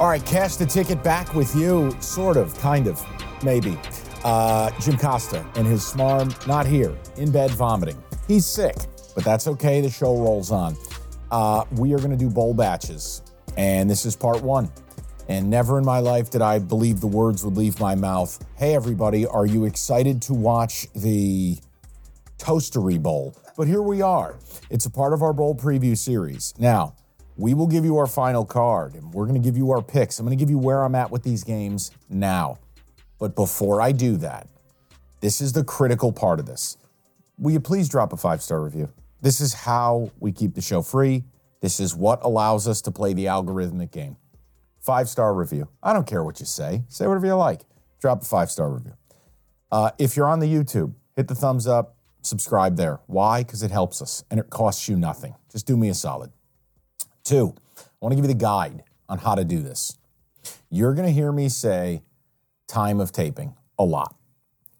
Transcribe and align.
All 0.00 0.08
right, 0.08 0.24
cash 0.26 0.56
the 0.56 0.66
ticket 0.66 1.04
back 1.04 1.34
with 1.34 1.54
you, 1.54 1.94
sort 2.00 2.36
of, 2.36 2.58
kind 2.58 2.88
of, 2.88 3.00
maybe. 3.44 3.78
Uh, 4.24 4.72
Jim 4.80 4.98
Costa 4.98 5.46
and 5.54 5.66
his 5.66 5.82
smarm, 5.82 6.46
not 6.48 6.66
here, 6.66 6.98
in 7.16 7.30
bed 7.30 7.52
vomiting. 7.52 8.02
He's 8.26 8.44
sick, 8.44 8.74
but 9.14 9.22
that's 9.22 9.46
okay. 9.46 9.80
The 9.80 9.90
show 9.90 10.16
rolls 10.16 10.50
on. 10.50 10.76
Uh, 11.30 11.64
we 11.76 11.94
are 11.94 11.98
going 11.98 12.10
to 12.10 12.16
do 12.16 12.28
bowl 12.28 12.54
batches, 12.54 13.22
and 13.56 13.88
this 13.88 14.04
is 14.04 14.16
part 14.16 14.42
one. 14.42 14.68
And 15.28 15.48
never 15.48 15.78
in 15.78 15.84
my 15.84 16.00
life 16.00 16.28
did 16.28 16.42
I 16.42 16.58
believe 16.58 17.00
the 17.00 17.06
words 17.06 17.44
would 17.44 17.56
leave 17.56 17.78
my 17.78 17.94
mouth. 17.94 18.44
Hey, 18.56 18.74
everybody, 18.74 19.26
are 19.26 19.46
you 19.46 19.64
excited 19.64 20.20
to 20.22 20.34
watch 20.34 20.86
the 20.94 21.56
Toastery 22.44 23.02
Bowl? 23.02 23.34
But 23.56 23.68
here 23.68 23.80
we 23.80 24.02
are. 24.02 24.36
It's 24.68 24.84
a 24.84 24.90
part 24.90 25.14
of 25.14 25.22
our 25.22 25.32
bowl 25.32 25.54
preview 25.54 25.96
series. 25.96 26.52
Now, 26.58 26.94
we 27.38 27.54
will 27.54 27.66
give 27.66 27.86
you 27.86 27.96
our 27.96 28.06
final 28.06 28.44
card, 28.44 28.94
and 28.94 29.14
we're 29.14 29.24
going 29.24 29.40
to 29.40 29.44
give 29.44 29.56
you 29.56 29.70
our 29.70 29.80
picks. 29.80 30.18
I'm 30.18 30.26
going 30.26 30.36
to 30.36 30.42
give 30.42 30.50
you 30.50 30.58
where 30.58 30.82
I'm 30.82 30.94
at 30.94 31.10
with 31.10 31.22
these 31.22 31.42
games 31.42 31.90
now. 32.10 32.58
But 33.18 33.34
before 33.34 33.80
I 33.80 33.92
do 33.92 34.18
that, 34.18 34.46
this 35.20 35.40
is 35.40 35.54
the 35.54 35.64
critical 35.64 36.12
part 36.12 36.38
of 36.38 36.44
this. 36.44 36.76
Will 37.38 37.52
you 37.52 37.60
please 37.60 37.88
drop 37.88 38.12
a 38.12 38.16
five 38.18 38.42
star 38.42 38.62
review? 38.62 38.92
This 39.22 39.40
is 39.40 39.54
how 39.54 40.10
we 40.20 40.30
keep 40.30 40.54
the 40.54 40.60
show 40.60 40.82
free. 40.82 41.24
This 41.62 41.80
is 41.80 41.96
what 41.96 42.22
allows 42.22 42.68
us 42.68 42.82
to 42.82 42.90
play 42.90 43.14
the 43.14 43.24
algorithmic 43.24 43.90
game. 43.90 44.18
Five 44.80 45.08
star 45.08 45.32
review. 45.32 45.68
I 45.82 45.94
don't 45.94 46.06
care 46.06 46.22
what 46.22 46.40
you 46.40 46.46
say, 46.46 46.82
say 46.88 47.06
whatever 47.06 47.24
you 47.24 47.36
like. 47.36 47.62
Drop 48.02 48.20
a 48.20 48.24
five 48.26 48.50
star 48.50 48.68
review. 48.68 48.92
Uh, 49.72 49.92
if 49.98 50.14
you're 50.14 50.28
on 50.28 50.40
the 50.40 50.46
YouTube, 50.46 50.92
hit 51.16 51.26
the 51.26 51.34
thumbs 51.34 51.66
up, 51.66 51.96
subscribe 52.26 52.76
there. 52.76 53.00
Why? 53.06 53.42
Because 53.42 53.62
it 53.62 53.70
helps 53.70 54.02
us 54.02 54.24
and 54.30 54.40
it 54.40 54.50
costs 54.50 54.88
you 54.88 54.96
nothing. 54.96 55.34
Just 55.50 55.66
do 55.66 55.76
me 55.76 55.88
a 55.88 55.94
solid. 55.94 56.32
Two, 57.22 57.54
I 57.78 57.82
want 58.00 58.12
to 58.12 58.16
give 58.16 58.24
you 58.24 58.34
the 58.34 58.34
guide 58.34 58.82
on 59.08 59.18
how 59.18 59.34
to 59.34 59.44
do 59.44 59.62
this. 59.62 59.96
You're 60.70 60.94
going 60.94 61.06
to 61.06 61.12
hear 61.12 61.32
me 61.32 61.48
say 61.48 62.02
time 62.66 63.00
of 63.00 63.12
taping 63.12 63.56
a 63.78 63.84
lot. 63.84 64.16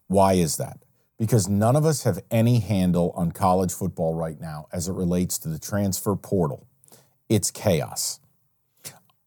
Why 0.07 0.33
is 0.33 0.57
that? 0.57 0.79
Because 1.17 1.47
none 1.47 1.75
of 1.75 1.85
us 1.85 2.03
have 2.03 2.19
any 2.29 2.59
handle 2.59 3.13
on 3.15 3.31
college 3.31 3.71
football 3.71 4.13
right 4.13 4.39
now 4.39 4.67
as 4.71 4.87
it 4.87 4.93
relates 4.93 5.37
to 5.39 5.49
the 5.49 5.59
transfer 5.59 6.15
portal. 6.15 6.67
It's 7.29 7.49
chaos. 7.51 8.19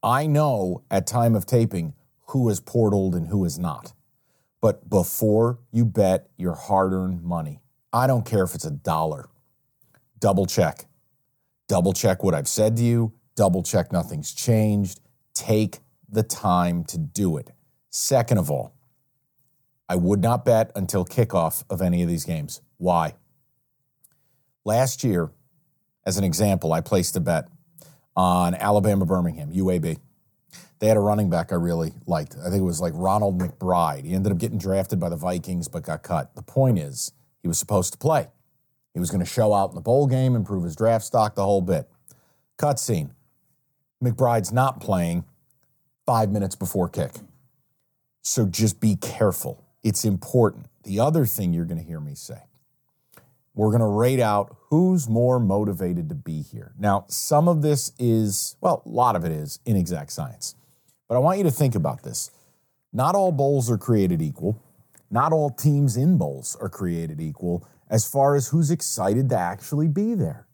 I 0.02 0.26
know 0.26 0.82
at 0.90 1.06
time 1.06 1.34
of 1.34 1.46
taping 1.46 1.94
who 2.26 2.48
is 2.50 2.60
portaled 2.60 3.16
and 3.16 3.28
who 3.28 3.44
is 3.44 3.58
not. 3.58 3.94
But 4.60 4.90
before 4.90 5.58
you 5.72 5.84
bet 5.84 6.28
your 6.36 6.54
hard 6.54 6.92
earned 6.92 7.22
money, 7.22 7.60
I 7.92 8.06
don't 8.06 8.26
care 8.26 8.44
if 8.44 8.54
it's 8.54 8.64
a 8.64 8.70
dollar, 8.70 9.28
double 10.18 10.46
check. 10.46 10.86
Double 11.68 11.92
check 11.92 12.22
what 12.22 12.34
I've 12.34 12.48
said 12.48 12.76
to 12.76 12.82
you, 12.82 13.12
double 13.36 13.62
check 13.62 13.92
nothing's 13.92 14.32
changed. 14.32 15.00
Take 15.34 15.80
the 16.08 16.22
time 16.22 16.84
to 16.84 16.98
do 16.98 17.36
it. 17.36 17.50
Second 17.90 18.38
of 18.38 18.50
all, 18.50 18.74
I 19.88 19.96
would 19.96 20.20
not 20.20 20.44
bet 20.44 20.72
until 20.74 21.04
kickoff 21.04 21.64
of 21.70 21.80
any 21.80 22.02
of 22.02 22.08
these 22.08 22.24
games. 22.24 22.60
Why? 22.76 23.14
Last 24.64 25.04
year, 25.04 25.30
as 26.04 26.18
an 26.18 26.24
example, 26.24 26.72
I 26.72 26.80
placed 26.80 27.16
a 27.16 27.20
bet 27.20 27.48
on 28.16 28.54
Alabama 28.54 29.06
Birmingham, 29.06 29.52
UAB. 29.52 29.98
They 30.78 30.86
had 30.86 30.96
a 30.96 31.00
running 31.00 31.28
back 31.30 31.52
I 31.52 31.56
really 31.56 31.92
liked. 32.06 32.36
I 32.36 32.50
think 32.50 32.60
it 32.60 32.64
was 32.64 32.80
like 32.80 32.92
Ronald 32.94 33.40
McBride. 33.40 34.04
He 34.04 34.14
ended 34.14 34.32
up 34.32 34.38
getting 34.38 34.58
drafted 34.58 35.00
by 35.00 35.08
the 35.08 35.16
Vikings, 35.16 35.68
but 35.68 35.82
got 35.82 36.02
cut. 36.02 36.34
The 36.34 36.42
point 36.42 36.78
is, 36.78 37.12
he 37.42 37.48
was 37.48 37.58
supposed 37.58 37.92
to 37.92 37.98
play. 37.98 38.28
He 38.94 39.00
was 39.00 39.10
going 39.10 39.20
to 39.20 39.30
show 39.30 39.54
out 39.54 39.70
in 39.70 39.74
the 39.74 39.80
bowl 39.80 40.06
game, 40.06 40.34
improve 40.34 40.64
his 40.64 40.74
draft 40.74 41.04
stock, 41.04 41.34
the 41.34 41.44
whole 41.44 41.60
bit. 41.60 41.88
Cutscene. 42.58 43.10
McBride's 44.02 44.52
not 44.52 44.80
playing 44.80 45.24
five 46.06 46.30
minutes 46.30 46.54
before 46.54 46.88
kick. 46.88 47.12
So 48.22 48.46
just 48.46 48.80
be 48.80 48.96
careful. 48.96 49.64
It's 49.82 50.04
important. 50.04 50.66
The 50.84 51.00
other 51.00 51.26
thing 51.26 51.52
you're 51.52 51.64
going 51.64 51.80
to 51.80 51.84
hear 51.84 52.00
me 52.00 52.14
say 52.14 52.38
we're 53.54 53.70
going 53.70 53.80
to 53.80 53.86
rate 53.86 54.20
out 54.20 54.56
who's 54.70 55.08
more 55.08 55.40
motivated 55.40 56.08
to 56.08 56.14
be 56.14 56.42
here. 56.42 56.72
Now, 56.78 57.06
some 57.08 57.48
of 57.48 57.60
this 57.60 57.92
is, 57.98 58.56
well, 58.60 58.82
a 58.86 58.88
lot 58.88 59.16
of 59.16 59.24
it 59.24 59.32
is 59.32 59.58
inexact 59.66 60.12
science. 60.12 60.54
But 61.08 61.16
I 61.16 61.18
want 61.18 61.38
you 61.38 61.44
to 61.44 61.50
think 61.50 61.74
about 61.74 62.04
this. 62.04 62.30
Not 62.92 63.16
all 63.16 63.32
bowls 63.32 63.68
are 63.68 63.76
created 63.76 64.22
equal. 64.22 64.62
Not 65.10 65.32
all 65.32 65.50
teams 65.50 65.96
in 65.96 66.18
bowls 66.18 66.56
are 66.60 66.68
created 66.68 67.20
equal 67.20 67.66
as 67.90 68.08
far 68.08 68.36
as 68.36 68.48
who's 68.48 68.70
excited 68.70 69.30
to 69.30 69.36
actually 69.36 69.88
be 69.88 70.14
there. 70.14 70.46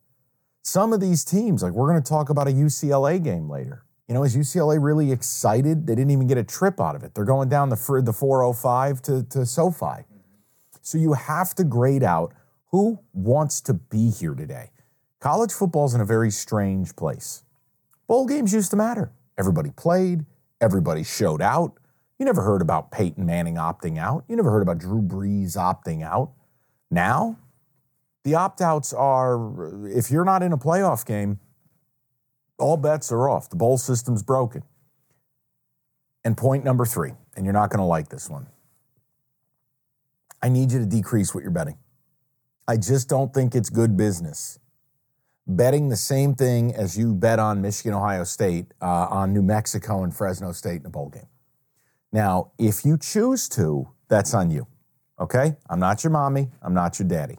Some 0.63 0.93
of 0.93 1.01
these 1.01 1.25
teams, 1.25 1.63
like 1.63 1.73
we're 1.73 1.91
going 1.91 2.03
to 2.03 2.09
talk 2.09 2.31
about 2.31 2.49
a 2.49 2.53
UCLA 2.53 3.23
game 3.23 3.51
later. 3.51 3.85
You 4.09 4.15
know, 4.15 4.23
is 4.23 4.37
UCLA 4.37 4.83
really 4.83 5.13
excited? 5.13 5.87
They 5.87 5.95
didn't 5.95 6.11
even 6.11 6.27
get 6.27 6.39
a 6.39 6.45
trip 6.45 6.81
out 6.81 6.95
of 6.95 7.03
it. 7.03 7.15
They're 7.15 7.25
going 7.25 7.49
down 7.49 7.71
the, 7.71 8.03
the 8.05 8.13
405 8.13 9.03
to, 9.03 9.23
to 9.25 9.47
SoFi. 9.47 10.05
So 10.83 10.99
you 10.99 11.15
have 11.15 11.55
to 11.55 11.65
grade 11.65 12.03
out 12.03 12.35
who 12.71 12.99
wants 13.13 13.61
to 13.63 13.75
be 13.75 14.11
here 14.11 14.35
today? 14.35 14.71
College 15.21 15.53
football's 15.53 15.95
in 15.95 16.01
a 16.01 16.05
very 16.05 16.31
strange 16.31 16.95
place. 16.97 17.45
Bowl 18.07 18.27
games 18.27 18.53
used 18.53 18.71
to 18.73 18.77
matter. 18.77 19.13
Everybody 19.39 19.71
played, 19.71 20.27
everybody 20.61 21.03
showed 21.03 21.41
out. 21.41 21.79
You 22.19 22.25
never 22.25 22.43
heard 22.43 22.63
about 22.63 22.91
Peyton 22.91 23.27
Manning 23.27 23.57
opting 23.57 23.99
out. 23.99 24.25
You 24.29 24.37
never 24.37 24.51
heard 24.51 24.63
about 24.63 24.79
Drew 24.79 25.03
Brees 25.03 25.57
opting 25.57 26.03
out. 26.03 26.33
Now, 26.91 27.39
the 28.23 28.35
opt 28.35 28.61
outs 28.61 28.93
are 28.93 29.87
if 29.87 30.11
you're 30.11 30.25
not 30.25 30.43
in 30.43 30.53
a 30.53 30.59
playoff 30.59 31.05
game, 31.05 31.41
all 32.59 32.77
bets 32.77 33.11
are 33.11 33.29
off. 33.29 33.51
The 33.51 33.57
bowl 33.57 33.79
system's 33.79 34.23
broken. 34.23 34.63
And 36.25 36.37
point 36.37 36.65
number 36.65 36.87
three, 36.87 37.13
and 37.37 37.45
you're 37.45 37.53
not 37.53 37.71
going 37.71 37.81
to 37.81 37.85
like 37.85 38.09
this 38.09 38.31
one. 38.31 38.47
I 40.41 40.49
need 40.49 40.73
you 40.73 40.79
to 40.79 40.87
decrease 40.87 41.35
what 41.35 41.43
you're 41.43 41.51
betting. 41.51 41.79
I 42.67 42.77
just 42.77 43.09
don't 43.09 43.35
think 43.35 43.55
it's 43.55 43.69
good 43.69 43.97
business. 43.97 44.59
Betting 45.47 45.91
the 45.91 45.97
same 45.97 46.35
thing 46.35 46.75
as 46.75 46.97
you 46.97 47.15
bet 47.15 47.39
on 47.39 47.61
Michigan, 47.61 47.93
Ohio 47.93 48.25
State, 48.25 48.73
uh, 48.81 49.09
on 49.11 49.35
New 49.35 49.43
Mexico 49.43 50.03
and 50.03 50.17
Fresno 50.17 50.53
State 50.53 50.81
in 50.81 50.87
a 50.87 50.91
bowl 50.91 51.11
game. 51.11 51.27
Now, 52.15 52.53
if 52.59 52.85
you 52.85 52.97
choose 52.97 53.49
to, 53.51 53.89
that's 54.09 54.35
on 54.35 54.49
you. 54.49 54.69
Okay? 55.19 55.57
I'm 55.69 55.81
not 55.81 56.05
your 56.05 56.13
mommy. 56.13 56.49
I'm 56.63 56.73
not 56.73 56.97
your 57.01 57.09
daddy. 57.09 57.39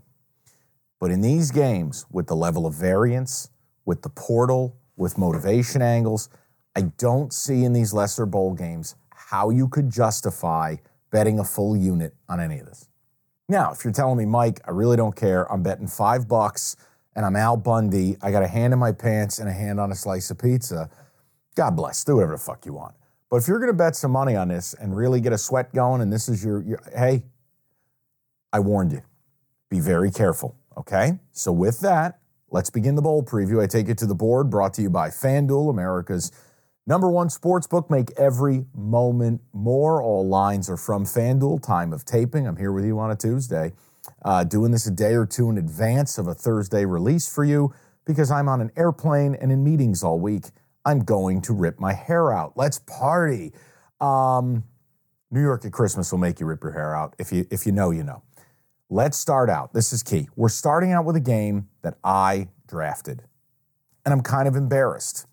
But 1.00 1.12
in 1.12 1.22
these 1.22 1.50
games, 1.50 2.06
with 2.12 2.28
the 2.28 2.36
level 2.36 2.66
of 2.66 2.74
variance, 2.74 3.50
with 3.86 4.02
the 4.02 4.10
portal, 4.10 4.76
with 4.98 5.18
motivation 5.18 5.82
angles, 5.82 6.28
I 6.76 6.82
don't 6.98 7.32
see 7.32 7.64
in 7.64 7.72
these 7.72 7.94
lesser 7.94 8.26
bowl 8.26 8.54
games 8.54 8.96
how 9.12 9.50
you 9.50 9.70
could 9.70 9.90
justify 9.90 10.76
betting 11.10 11.40
a 11.40 11.46
full 11.46 11.78
unit 11.78 12.14
on 12.28 12.42
any 12.42 12.60
of 12.60 12.66
this. 12.66 12.90
Now, 13.48 13.72
if 13.72 13.86
you're 13.86 13.94
telling 13.94 14.18
me, 14.18 14.26
Mike, 14.26 14.60
I 14.68 14.72
really 14.72 14.98
don't 14.98 15.16
care, 15.16 15.50
I'm 15.50 15.64
betting 15.64 15.88
five 15.88 16.28
bucks 16.28 16.76
and 17.16 17.26
I'm 17.26 17.38
Al 17.38 17.56
Bundy, 17.56 18.18
I 18.22 18.30
got 18.30 18.44
a 18.44 18.48
hand 18.48 18.74
in 18.74 18.80
my 18.80 18.92
pants 18.92 19.40
and 19.40 19.48
a 19.48 19.54
hand 19.54 19.80
on 19.80 19.94
a 19.94 19.96
slice 19.96 20.30
of 20.32 20.38
pizza, 20.38 20.90
God 21.56 21.78
bless, 21.78 22.04
do 22.04 22.16
whatever 22.16 22.34
the 22.34 22.40
fuck 22.40 22.66
you 22.66 22.74
want. 22.74 22.96
But 23.30 23.38
if 23.38 23.48
you're 23.48 23.60
going 23.60 23.72
to 23.72 23.78
bet 23.78 23.96
some 23.96 24.12
money 24.12 24.36
on 24.36 24.50
this 24.50 24.74
and 24.74 24.96
really 24.96 25.20
get 25.20 25.34
a 25.34 25.38
sweat 25.38 25.74
going, 25.74 26.02
and 26.02 26.14
this 26.14 26.30
is 26.30 26.44
your, 26.44 26.62
your 26.64 26.80
hey, 26.96 27.24
I 28.54 28.60
warned 28.60 28.92
you. 28.92 29.02
Be 29.70 29.80
very 29.80 30.12
careful, 30.12 30.56
okay? 30.78 31.20
So, 31.32 31.52
with 31.52 31.80
that, 31.82 32.20
let's 32.52 32.70
begin 32.70 32.96
the 32.96 33.02
bowl 33.02 33.24
preview. 33.24 33.62
I 33.62 33.68
take 33.68 33.90
it 33.90 33.98
to 34.00 34.06
the 34.06 34.16
board, 34.16 34.50
brought 34.50 34.74
to 34.76 34.82
you 34.82 34.90
by 34.90 35.10
FanDuel, 35.10 35.70
America's 35.70 36.32
number 36.86 37.10
one 37.10 37.30
sports 37.30 37.66
book. 37.66 37.90
Make 37.90 38.12
every 38.18 38.66
moment 38.76 39.42
more. 39.54 40.02
All 40.02 40.28
lines 40.28 40.70
are 40.70 40.78
from 40.78 41.04
FanDuel. 41.04 41.64
Time 41.64 41.92
of 41.94 42.06
taping. 42.06 42.48
I'm 42.48 42.58
here 42.58 42.72
with 42.72 42.86
you 42.86 43.00
on 43.00 43.10
a 43.10 43.16
Tuesday, 43.16 43.74
uh, 44.24 44.44
doing 44.44 44.72
this 44.72 44.86
a 44.86 44.92
day 44.92 45.16
or 45.16 45.26
two 45.26 45.50
in 45.50 45.58
advance 45.58 46.20
of 46.20 46.28
a 46.28 46.36
Thursday 46.36 46.86
release 46.86 47.28
for 47.28 47.44
you 47.44 47.74
because 48.06 48.30
I'm 48.30 48.48
on 48.48 48.62
an 48.62 48.72
airplane 48.78 49.36
and 49.36 49.52
in 49.52 49.64
meetings 49.64 50.04
all 50.04 50.20
week. 50.20 50.46
I'm 50.86 51.00
going 51.00 51.42
to 51.42 51.54
rip 51.54 51.80
my 51.80 51.94
hair 51.94 52.32
out. 52.32 52.54
Let's 52.56 52.80
party. 52.80 53.54
Um, 54.00 54.64
New 55.32 55.42
York 55.42 55.66
at 55.66 55.72
Christmas 55.72 56.12
will 56.12 56.20
make 56.20 56.40
you 56.40 56.46
rip 56.46 56.64
your 56.64 56.74
hair 56.74 56.96
out. 56.96 57.16
If 57.18 57.32
you 57.32 57.46
if 57.50 57.66
you 57.66 57.72
know, 57.72 57.92
you 57.92 58.04
know. 58.04 58.22
Let's 58.90 59.18
start 59.18 59.50
out. 59.50 59.74
This 59.74 59.92
is 59.92 60.04
key. 60.04 60.30
We're 60.36 60.48
starting 60.50 60.92
out 60.92 61.06
with 61.06 61.16
a 61.16 61.22
game 61.22 61.70
that 61.82 61.98
I 62.04 62.50
drafted. 62.68 63.24
And 64.06 64.14
I'm 64.14 64.22
kind 64.22 64.48
of 64.48 64.56
embarrassed. 64.56 65.26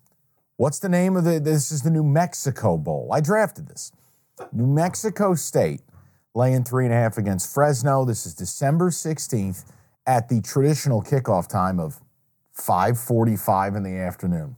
What's 0.57 0.79
the 0.79 0.89
name 0.89 1.15
of 1.15 1.23
the 1.23 1.39
this 1.39 1.71
is 1.71 1.83
the 1.83 1.91
New 1.91 2.03
Mexico 2.03 2.77
Bowl. 2.77 3.09
I 3.13 3.21
drafted 3.21 3.67
this. 3.67 3.91
New 4.51 4.65
Mexico 4.65 5.35
State 5.35 5.81
laying 6.33 6.63
three 6.63 6.85
and 6.85 6.93
a 6.93 6.97
half 6.97 7.17
against 7.19 7.53
Fresno. 7.53 8.05
This 8.05 8.25
is 8.25 8.33
December 8.33 8.89
16th 8.89 9.65
at 10.07 10.29
the 10.29 10.41
traditional 10.41 11.03
kickoff 11.03 11.47
time 11.47 11.79
of 11.79 12.01
5:45 12.57 13.75
in 13.75 13.83
the 13.83 13.97
afternoon. 13.97 14.57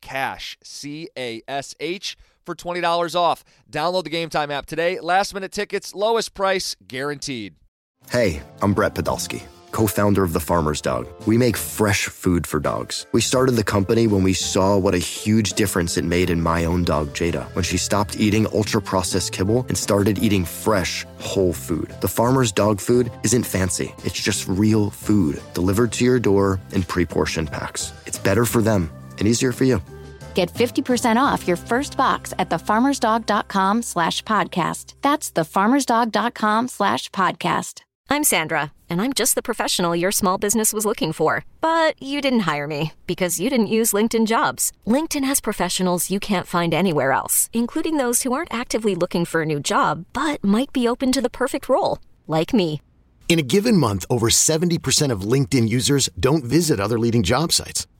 Cash, 0.00 0.58
C 0.62 1.08
A 1.16 1.42
S 1.46 1.74
H, 1.80 2.16
for 2.44 2.54
$20 2.54 3.14
off. 3.14 3.44
Download 3.70 4.04
the 4.04 4.10
Game 4.10 4.30
Time 4.30 4.50
app 4.50 4.66
today. 4.66 4.98
Last 5.00 5.34
minute 5.34 5.52
tickets, 5.52 5.94
lowest 5.94 6.34
price 6.34 6.76
guaranteed. 6.86 7.54
Hey, 8.10 8.42
I'm 8.60 8.74
Brett 8.74 8.94
Podolsky, 8.94 9.42
co 9.70 9.86
founder 9.86 10.24
of 10.24 10.32
The 10.32 10.40
Farmer's 10.40 10.80
Dog. 10.80 11.06
We 11.26 11.38
make 11.38 11.56
fresh 11.56 12.06
food 12.06 12.44
for 12.46 12.58
dogs. 12.58 13.06
We 13.12 13.20
started 13.20 13.52
the 13.52 13.62
company 13.62 14.08
when 14.08 14.24
we 14.24 14.32
saw 14.32 14.76
what 14.76 14.94
a 14.94 14.98
huge 14.98 15.52
difference 15.52 15.96
it 15.96 16.04
made 16.04 16.28
in 16.28 16.40
my 16.40 16.64
own 16.64 16.82
dog, 16.82 17.08
Jada, 17.10 17.44
when 17.54 17.62
she 17.62 17.76
stopped 17.76 18.18
eating 18.18 18.46
ultra 18.52 18.82
processed 18.82 19.32
kibble 19.32 19.64
and 19.68 19.78
started 19.78 20.18
eating 20.18 20.44
fresh, 20.44 21.06
whole 21.18 21.52
food. 21.52 21.94
The 22.00 22.08
Farmer's 22.08 22.50
Dog 22.50 22.80
food 22.80 23.12
isn't 23.22 23.44
fancy, 23.44 23.94
it's 24.02 24.20
just 24.20 24.48
real 24.48 24.90
food 24.90 25.40
delivered 25.54 25.92
to 25.92 26.04
your 26.04 26.18
door 26.18 26.58
in 26.72 26.82
pre 26.82 27.04
portioned 27.04 27.52
packs. 27.52 27.92
It's 28.06 28.18
better 28.18 28.44
for 28.44 28.62
them 28.62 28.90
and 29.20 29.28
easier 29.28 29.52
for 29.52 29.64
you. 29.64 29.80
Get 30.34 30.52
50% 30.52 31.16
off 31.16 31.46
your 31.46 31.56
first 31.56 31.96
box 31.96 32.32
at 32.38 32.48
thefarmersdog.com 32.50 33.82
slash 33.82 34.22
podcast. 34.22 34.94
That's 35.02 35.30
thefarmersdog.com 35.32 36.68
slash 36.68 37.08
podcast. 37.10 37.82
I'm 38.12 38.24
Sandra, 38.24 38.72
and 38.88 39.00
I'm 39.00 39.12
just 39.12 39.36
the 39.36 39.42
professional 39.42 39.94
your 39.94 40.10
small 40.10 40.36
business 40.36 40.72
was 40.72 40.84
looking 40.84 41.12
for. 41.12 41.44
But 41.60 41.94
you 42.02 42.20
didn't 42.20 42.40
hire 42.40 42.66
me 42.66 42.92
because 43.06 43.38
you 43.38 43.48
didn't 43.48 43.76
use 43.78 43.92
LinkedIn 43.92 44.26
jobs. 44.26 44.72
LinkedIn 44.84 45.24
has 45.24 45.40
professionals 45.40 46.10
you 46.10 46.18
can't 46.18 46.46
find 46.46 46.74
anywhere 46.74 47.12
else, 47.12 47.48
including 47.52 47.98
those 47.98 48.22
who 48.22 48.32
aren't 48.32 48.52
actively 48.52 48.96
looking 48.96 49.24
for 49.24 49.42
a 49.42 49.46
new 49.46 49.60
job, 49.60 50.06
but 50.12 50.42
might 50.42 50.72
be 50.72 50.88
open 50.88 51.12
to 51.12 51.20
the 51.20 51.30
perfect 51.30 51.68
role, 51.68 51.98
like 52.26 52.52
me. 52.52 52.82
In 53.28 53.38
a 53.38 53.42
given 53.46 53.76
month, 53.76 54.04
over 54.10 54.28
70% 54.28 55.12
of 55.12 55.20
LinkedIn 55.20 55.68
users 55.68 56.08
don't 56.18 56.42
visit 56.42 56.80
other 56.80 56.98
leading 56.98 57.22
job 57.22 57.52
sites. 57.52 57.86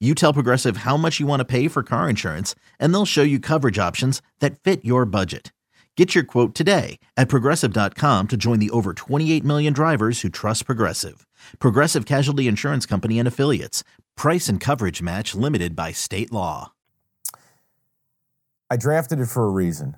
you 0.00 0.14
tell 0.14 0.32
Progressive 0.32 0.78
how 0.78 0.96
much 0.96 1.20
you 1.20 1.26
want 1.26 1.40
to 1.40 1.44
pay 1.44 1.68
for 1.68 1.82
car 1.82 2.08
insurance, 2.08 2.54
and 2.78 2.94
they'll 2.94 3.04
show 3.04 3.22
you 3.22 3.38
coverage 3.38 3.78
options 3.78 4.22
that 4.38 4.58
fit 4.58 4.82
your 4.84 5.04
budget. 5.04 5.52
Get 5.96 6.14
your 6.14 6.24
quote 6.24 6.54
today 6.54 6.98
at 7.18 7.28
progressive.com 7.28 8.28
to 8.28 8.36
join 8.38 8.58
the 8.58 8.70
over 8.70 8.94
28 8.94 9.44
million 9.44 9.74
drivers 9.74 10.22
who 10.22 10.30
trust 10.30 10.64
Progressive. 10.64 11.26
Progressive 11.58 12.06
Casualty 12.06 12.48
Insurance 12.48 12.86
Company 12.86 13.18
and 13.18 13.28
Affiliates. 13.28 13.84
Price 14.16 14.48
and 14.48 14.58
coverage 14.58 15.02
match 15.02 15.34
limited 15.34 15.76
by 15.76 15.92
state 15.92 16.32
law. 16.32 16.72
I 18.70 18.78
drafted 18.78 19.20
it 19.20 19.26
for 19.26 19.44
a 19.44 19.50
reason. 19.50 19.96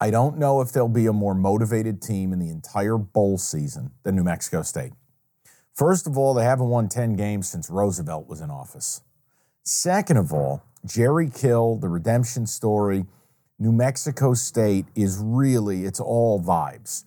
I 0.00 0.10
don't 0.10 0.36
know 0.36 0.60
if 0.62 0.72
there'll 0.72 0.88
be 0.88 1.06
a 1.06 1.12
more 1.12 1.34
motivated 1.34 2.02
team 2.02 2.32
in 2.32 2.40
the 2.40 2.50
entire 2.50 2.98
bowl 2.98 3.38
season 3.38 3.92
than 4.02 4.16
New 4.16 4.24
Mexico 4.24 4.62
State. 4.62 4.94
First 5.74 6.06
of 6.06 6.18
all, 6.18 6.34
they 6.34 6.42
haven't 6.42 6.68
won 6.68 6.88
10 6.88 7.14
games 7.14 7.48
since 7.48 7.70
Roosevelt 7.70 8.26
was 8.26 8.40
in 8.40 8.50
office. 8.50 9.02
Second 9.68 10.16
of 10.16 10.32
all, 10.32 10.62
Jerry 10.84 11.28
Kill, 11.28 11.74
the 11.74 11.88
redemption 11.88 12.46
story, 12.46 13.04
New 13.58 13.72
Mexico 13.72 14.32
State 14.32 14.86
is 14.94 15.18
really, 15.20 15.84
it's 15.84 15.98
all 15.98 16.40
vibes. 16.40 17.02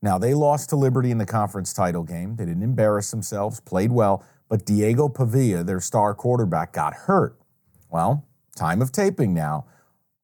Now, 0.00 0.16
they 0.16 0.32
lost 0.32 0.70
to 0.70 0.76
Liberty 0.76 1.10
in 1.10 1.18
the 1.18 1.26
conference 1.26 1.72
title 1.72 2.04
game. 2.04 2.36
They 2.36 2.44
didn't 2.44 2.62
embarrass 2.62 3.10
themselves, 3.10 3.58
played 3.58 3.90
well, 3.90 4.24
but 4.48 4.64
Diego 4.64 5.08
Pavia, 5.08 5.64
their 5.64 5.80
star 5.80 6.14
quarterback, 6.14 6.72
got 6.72 6.94
hurt. 6.94 7.36
Well, 7.90 8.24
time 8.54 8.80
of 8.80 8.92
taping 8.92 9.34
now. 9.34 9.66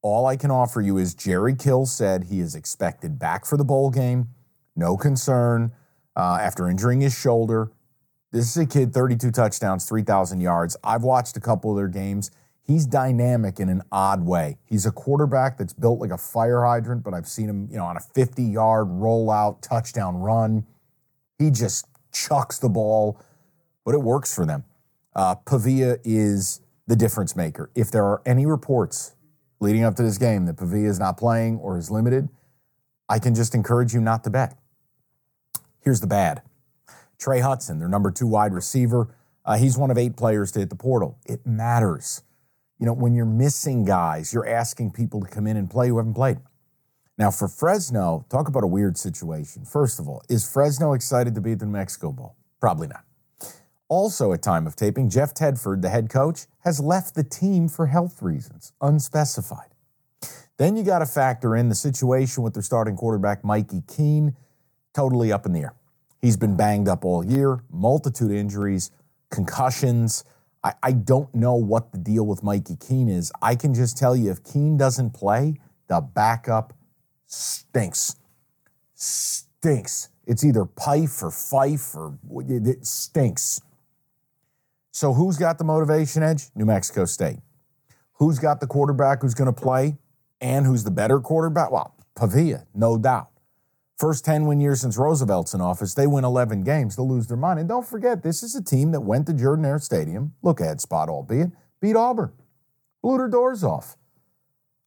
All 0.00 0.26
I 0.26 0.36
can 0.36 0.52
offer 0.52 0.80
you 0.80 0.96
is 0.96 1.12
Jerry 1.12 1.56
Kill 1.56 1.86
said 1.86 2.24
he 2.24 2.38
is 2.38 2.54
expected 2.54 3.18
back 3.18 3.44
for 3.44 3.56
the 3.56 3.64
bowl 3.64 3.90
game. 3.90 4.28
No 4.76 4.96
concern 4.96 5.72
uh, 6.16 6.38
after 6.40 6.68
injuring 6.68 7.00
his 7.00 7.18
shoulder. 7.18 7.72
This 8.32 8.56
is 8.56 8.56
a 8.62 8.66
kid, 8.66 8.92
32 8.92 9.32
touchdowns, 9.32 9.86
3,000 9.86 10.40
yards. 10.40 10.76
I've 10.84 11.02
watched 11.02 11.36
a 11.36 11.40
couple 11.40 11.72
of 11.72 11.76
their 11.76 11.88
games. 11.88 12.30
He's 12.62 12.86
dynamic 12.86 13.58
in 13.58 13.68
an 13.68 13.82
odd 13.90 14.24
way. 14.24 14.58
He's 14.64 14.86
a 14.86 14.92
quarterback 14.92 15.58
that's 15.58 15.72
built 15.72 15.98
like 15.98 16.12
a 16.12 16.18
fire 16.18 16.64
hydrant, 16.64 17.02
but 17.02 17.12
I've 17.12 17.26
seen 17.26 17.48
him, 17.48 17.66
you 17.72 17.78
know, 17.78 17.84
on 17.84 17.96
a 17.96 18.00
50-yard 18.00 18.86
rollout 18.86 19.62
touchdown 19.62 20.16
run. 20.16 20.64
He 21.38 21.50
just 21.50 21.86
chucks 22.12 22.58
the 22.60 22.68
ball, 22.68 23.20
but 23.84 23.96
it 23.96 24.02
works 24.02 24.32
for 24.32 24.46
them. 24.46 24.62
Uh, 25.16 25.34
Pavia 25.34 25.96
is 26.04 26.60
the 26.86 26.94
difference 26.94 27.34
maker. 27.34 27.70
If 27.74 27.90
there 27.90 28.04
are 28.04 28.22
any 28.24 28.46
reports 28.46 29.16
leading 29.58 29.82
up 29.82 29.96
to 29.96 30.04
this 30.04 30.18
game 30.18 30.46
that 30.46 30.56
Pavia 30.56 30.88
is 30.88 31.00
not 31.00 31.16
playing 31.16 31.58
or 31.58 31.76
is 31.76 31.90
limited, 31.90 32.28
I 33.08 33.18
can 33.18 33.34
just 33.34 33.56
encourage 33.56 33.92
you 33.92 34.00
not 34.00 34.22
to 34.22 34.30
bet. 34.30 34.56
Here's 35.80 36.00
the 36.00 36.06
bad 36.06 36.42
Trey 37.20 37.40
Hudson, 37.40 37.78
their 37.78 37.88
number 37.88 38.10
two 38.10 38.26
wide 38.26 38.54
receiver, 38.54 39.14
uh, 39.44 39.56
he's 39.56 39.76
one 39.76 39.90
of 39.90 39.98
eight 39.98 40.16
players 40.16 40.50
to 40.52 40.60
hit 40.60 40.70
the 40.70 40.76
portal. 40.76 41.18
It 41.26 41.46
matters. 41.46 42.22
You 42.78 42.86
know, 42.86 42.94
when 42.94 43.14
you're 43.14 43.26
missing 43.26 43.84
guys, 43.84 44.32
you're 44.32 44.48
asking 44.48 44.92
people 44.92 45.20
to 45.20 45.28
come 45.28 45.46
in 45.46 45.56
and 45.56 45.70
play 45.70 45.88
who 45.88 45.98
haven't 45.98 46.14
played. 46.14 46.38
Now, 47.18 47.30
for 47.30 47.48
Fresno, 47.48 48.24
talk 48.30 48.48
about 48.48 48.64
a 48.64 48.66
weird 48.66 48.96
situation. 48.96 49.66
First 49.66 50.00
of 50.00 50.08
all, 50.08 50.22
is 50.30 50.50
Fresno 50.50 50.94
excited 50.94 51.34
to 51.34 51.42
be 51.42 51.52
at 51.52 51.58
the 51.58 51.66
New 51.66 51.72
Mexico 51.72 52.10
Bowl? 52.10 52.36
Probably 52.58 52.88
not. 52.88 53.04
Also, 53.88 54.32
at 54.32 54.40
time 54.40 54.66
of 54.66 54.76
taping, 54.76 55.10
Jeff 55.10 55.34
Tedford, 55.34 55.82
the 55.82 55.90
head 55.90 56.08
coach, 56.08 56.46
has 56.60 56.80
left 56.80 57.14
the 57.14 57.24
team 57.24 57.68
for 57.68 57.88
health 57.88 58.22
reasons, 58.22 58.72
unspecified. 58.80 59.68
Then 60.56 60.76
you 60.76 60.84
got 60.84 61.00
to 61.00 61.06
factor 61.06 61.56
in 61.56 61.68
the 61.68 61.74
situation 61.74 62.42
with 62.42 62.54
their 62.54 62.62
starting 62.62 62.96
quarterback, 62.96 63.44
Mikey 63.44 63.82
Keene, 63.88 64.36
totally 64.94 65.32
up 65.32 65.44
in 65.44 65.52
the 65.52 65.60
air. 65.60 65.74
He's 66.20 66.36
been 66.36 66.56
banged 66.56 66.88
up 66.88 67.04
all 67.04 67.24
year, 67.24 67.62
multitude 67.70 68.30
of 68.30 68.36
injuries, 68.36 68.90
concussions. 69.30 70.24
I, 70.62 70.74
I 70.82 70.92
don't 70.92 71.34
know 71.34 71.54
what 71.54 71.92
the 71.92 71.98
deal 71.98 72.26
with 72.26 72.42
Mikey 72.42 72.76
Keene 72.76 73.08
is. 73.08 73.32
I 73.40 73.54
can 73.54 73.72
just 73.72 73.96
tell 73.96 74.14
you 74.14 74.30
if 74.30 74.44
Keene 74.44 74.76
doesn't 74.76 75.14
play, 75.14 75.54
the 75.88 76.00
backup 76.00 76.74
stinks. 77.26 78.16
Stinks. 78.94 80.08
It's 80.26 80.44
either 80.44 80.64
Pife 80.64 81.22
or 81.22 81.30
Fife 81.30 81.94
or 81.96 82.18
it 82.48 82.86
stinks. 82.86 83.60
So 84.92 85.14
who's 85.14 85.38
got 85.38 85.58
the 85.58 85.64
motivation 85.64 86.22
edge? 86.22 86.50
New 86.54 86.66
Mexico 86.66 87.06
State. 87.06 87.38
Who's 88.14 88.38
got 88.38 88.60
the 88.60 88.66
quarterback 88.66 89.22
who's 89.22 89.34
going 89.34 89.52
to 89.52 89.58
play 89.58 89.96
and 90.40 90.66
who's 90.66 90.84
the 90.84 90.90
better 90.90 91.20
quarterback? 91.20 91.70
Well, 91.70 91.96
Pavia, 92.14 92.66
no 92.74 92.98
doubt. 92.98 93.29
First 94.00 94.24
10 94.24 94.46
win 94.46 94.60
years 94.62 94.80
since 94.80 94.96
Roosevelt's 94.96 95.52
in 95.52 95.60
office, 95.60 95.92
they 95.92 96.06
win 96.06 96.24
11 96.24 96.62
games. 96.62 96.96
They'll 96.96 97.08
lose 97.08 97.26
their 97.26 97.36
mind. 97.36 97.60
And 97.60 97.68
don't 97.68 97.86
forget, 97.86 98.22
this 98.22 98.42
is 98.42 98.56
a 98.56 98.64
team 98.64 98.92
that 98.92 99.02
went 99.02 99.26
to 99.26 99.34
Jordan 99.34 99.64
Hare 99.64 99.78
Stadium, 99.78 100.32
look 100.42 100.58
ahead 100.58 100.80
spot 100.80 101.10
albeit, 101.10 101.50
beat 101.82 101.96
Auburn, 101.96 102.32
blew 103.02 103.18
their 103.18 103.28
doors 103.28 103.62
off. 103.62 103.98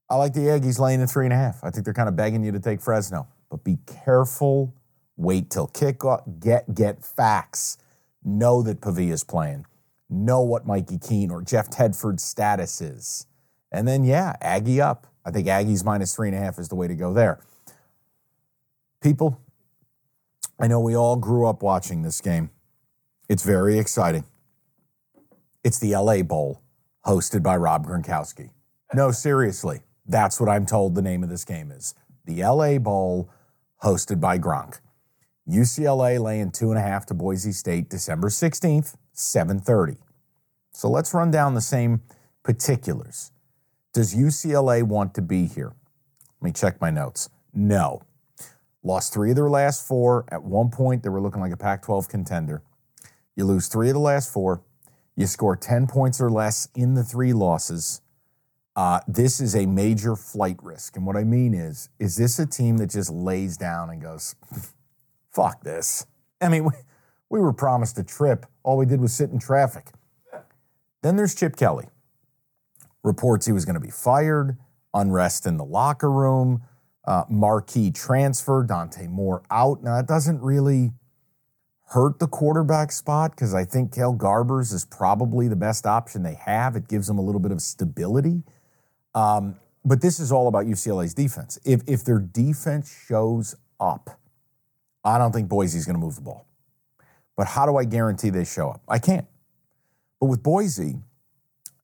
I 0.09 0.15
like 0.15 0.33
the 0.33 0.41
Aggies 0.41 0.79
laying 0.79 0.99
in 0.99 1.05
three 1.05 1.25
and 1.25 1.33
a 1.33 1.37
half. 1.37 1.63
I 1.63 1.69
think 1.69 1.85
they're 1.85 1.93
kind 1.93 2.09
of 2.09 2.15
begging 2.15 2.43
you 2.43 2.51
to 2.53 2.59
take 2.59 2.81
Fresno. 2.81 3.27
But 3.51 3.63
be 3.63 3.77
careful. 3.85 4.73
Wait 5.15 5.51
till 5.51 5.67
kickoff. 5.67 6.39
Get 6.39 6.73
get 6.73 7.05
facts. 7.05 7.77
Know 8.23 8.63
that 8.63 8.81
Pavia's 8.81 9.23
playing 9.23 9.67
know 10.13 10.41
what 10.41 10.65
Mikey 10.65 10.97
Keene 10.97 11.31
or 11.31 11.41
Jeff 11.41 11.69
Tedford's 11.69 12.23
status 12.23 12.81
is. 12.81 13.25
And 13.71 13.87
then, 13.87 14.03
yeah, 14.03 14.35
Aggie 14.41 14.79
up. 14.79 15.07
I 15.25 15.31
think 15.31 15.47
Aggie's 15.47 15.83
minus 15.83 16.15
three 16.15 16.27
and 16.27 16.37
a 16.37 16.39
half 16.39 16.59
is 16.59 16.69
the 16.69 16.75
way 16.75 16.87
to 16.87 16.95
go 16.95 17.13
there. 17.13 17.39
People, 19.03 19.37
I 20.57 20.67
know 20.67 20.79
we 20.79 20.95
all 20.95 21.17
grew 21.17 21.45
up 21.45 21.61
watching 21.61 22.03
this 22.03 22.21
game. 22.21 22.51
It's 23.27 23.43
very 23.43 23.77
exciting. 23.77 24.23
It's 25.61 25.77
the 25.77 25.93
LA 25.93 26.21
Bowl, 26.21 26.61
hosted 27.05 27.43
by 27.43 27.57
Rob 27.57 27.85
Gronkowski. 27.85 28.51
No, 28.93 29.11
seriously, 29.11 29.81
that's 30.07 30.39
what 30.39 30.47
I'm 30.47 30.65
told 30.65 30.95
the 30.95 31.01
name 31.01 31.21
of 31.21 31.27
this 31.27 31.43
game 31.43 31.69
is. 31.69 31.95
The 32.23 32.45
LA 32.45 32.77
Bowl, 32.77 33.29
hosted 33.83 34.21
by 34.21 34.39
Gronk. 34.39 34.79
UCLA 35.49 36.17
laying 36.17 36.51
two 36.51 36.69
and 36.69 36.79
a 36.79 36.81
half 36.81 37.05
to 37.07 37.13
Boise 37.13 37.51
State 37.51 37.89
December 37.89 38.29
16th, 38.29 38.95
7:30. 39.13 39.97
So 40.71 40.89
let's 40.89 41.13
run 41.13 41.29
down 41.29 41.55
the 41.55 41.61
same 41.61 42.03
particulars. 42.41 43.33
Does 43.91 44.15
UCLA 44.15 44.81
want 44.81 45.13
to 45.15 45.21
be 45.21 45.45
here? 45.45 45.73
Let 46.39 46.45
me 46.45 46.51
check 46.53 46.79
my 46.79 46.89
notes. 46.89 47.29
No. 47.53 48.03
Lost 48.83 49.13
three 49.13 49.29
of 49.29 49.35
their 49.35 49.49
last 49.49 49.87
four. 49.87 50.25
At 50.29 50.43
one 50.43 50.69
point, 50.69 51.03
they 51.03 51.09
were 51.09 51.21
looking 51.21 51.41
like 51.41 51.53
a 51.53 51.57
Pac 51.57 51.83
12 51.83 52.09
contender. 52.09 52.61
You 53.35 53.45
lose 53.45 53.67
three 53.67 53.89
of 53.89 53.93
the 53.93 53.99
last 53.99 54.31
four. 54.31 54.61
You 55.15 55.25
score 55.27 55.55
10 55.55 55.87
points 55.87 56.19
or 56.19 56.29
less 56.29 56.67
in 56.75 56.93
the 56.93 57.03
three 57.03 57.33
losses. 57.33 58.01
Uh, 58.75 58.99
this 59.07 59.39
is 59.39 59.55
a 59.55 59.65
major 59.65 60.15
flight 60.15 60.57
risk. 60.61 60.97
And 60.97 61.05
what 61.05 61.15
I 61.15 61.23
mean 61.23 61.53
is, 61.53 61.89
is 61.99 62.17
this 62.17 62.39
a 62.39 62.45
team 62.45 62.77
that 62.77 62.89
just 62.89 63.09
lays 63.09 63.55
down 63.55 63.89
and 63.89 64.01
goes, 64.01 64.35
fuck 65.31 65.63
this? 65.63 66.05
I 66.41 66.49
mean, 66.49 66.63
we, 66.65 66.71
we 67.29 67.39
were 67.39 67.53
promised 67.53 67.97
a 67.99 68.03
trip. 68.03 68.45
All 68.63 68.77
we 68.77 68.85
did 68.85 68.99
was 68.99 69.13
sit 69.13 69.29
in 69.29 69.39
traffic. 69.39 69.87
Then 71.03 71.17
there's 71.17 71.35
Chip 71.35 71.55
Kelly. 71.55 71.89
Reports 73.03 73.45
he 73.45 73.51
was 73.51 73.65
going 73.65 73.75
to 73.75 73.81
be 73.81 73.91
fired, 73.91 74.57
unrest 74.93 75.45
in 75.45 75.57
the 75.57 75.65
locker 75.65 76.09
room, 76.09 76.63
uh, 77.05 77.23
marquee 77.29 77.91
transfer, 77.91 78.63
Dante 78.63 79.07
Moore 79.07 79.43
out. 79.51 79.83
Now, 79.83 79.97
that 79.97 80.07
doesn't 80.07 80.41
really 80.41 80.91
hurt 81.87 82.19
the 82.19 82.27
quarterback 82.27 82.91
spot 82.91 83.31
because 83.31 83.53
I 83.53 83.65
think 83.65 83.93
Kale 83.93 84.15
Garbers 84.15 84.73
is 84.73 84.85
probably 84.85 85.47
the 85.47 85.55
best 85.55 85.85
option 85.85 86.23
they 86.23 86.35
have. 86.35 86.75
It 86.75 86.87
gives 86.87 87.07
them 87.07 87.19
a 87.19 87.21
little 87.21 87.41
bit 87.41 87.51
of 87.51 87.61
stability. 87.61 88.43
Um, 89.13 89.55
but 89.85 90.01
this 90.01 90.19
is 90.19 90.31
all 90.31 90.47
about 90.47 90.65
UCLA's 90.65 91.13
defense. 91.13 91.59
If, 91.65 91.81
if 91.87 92.03
their 92.03 92.19
defense 92.19 92.95
shows 93.07 93.55
up, 93.79 94.19
I 95.03 95.17
don't 95.17 95.33
think 95.33 95.49
Boise's 95.49 95.85
going 95.85 95.95
to 95.95 95.99
move 95.99 96.15
the 96.15 96.21
ball. 96.21 96.47
But 97.35 97.47
how 97.47 97.65
do 97.65 97.77
I 97.77 97.83
guarantee 97.83 98.29
they 98.29 98.45
show 98.45 98.69
up? 98.69 98.81
I 98.87 98.99
can't. 98.99 99.27
But 100.19 100.27
with 100.27 100.41
Boise, 100.41 100.99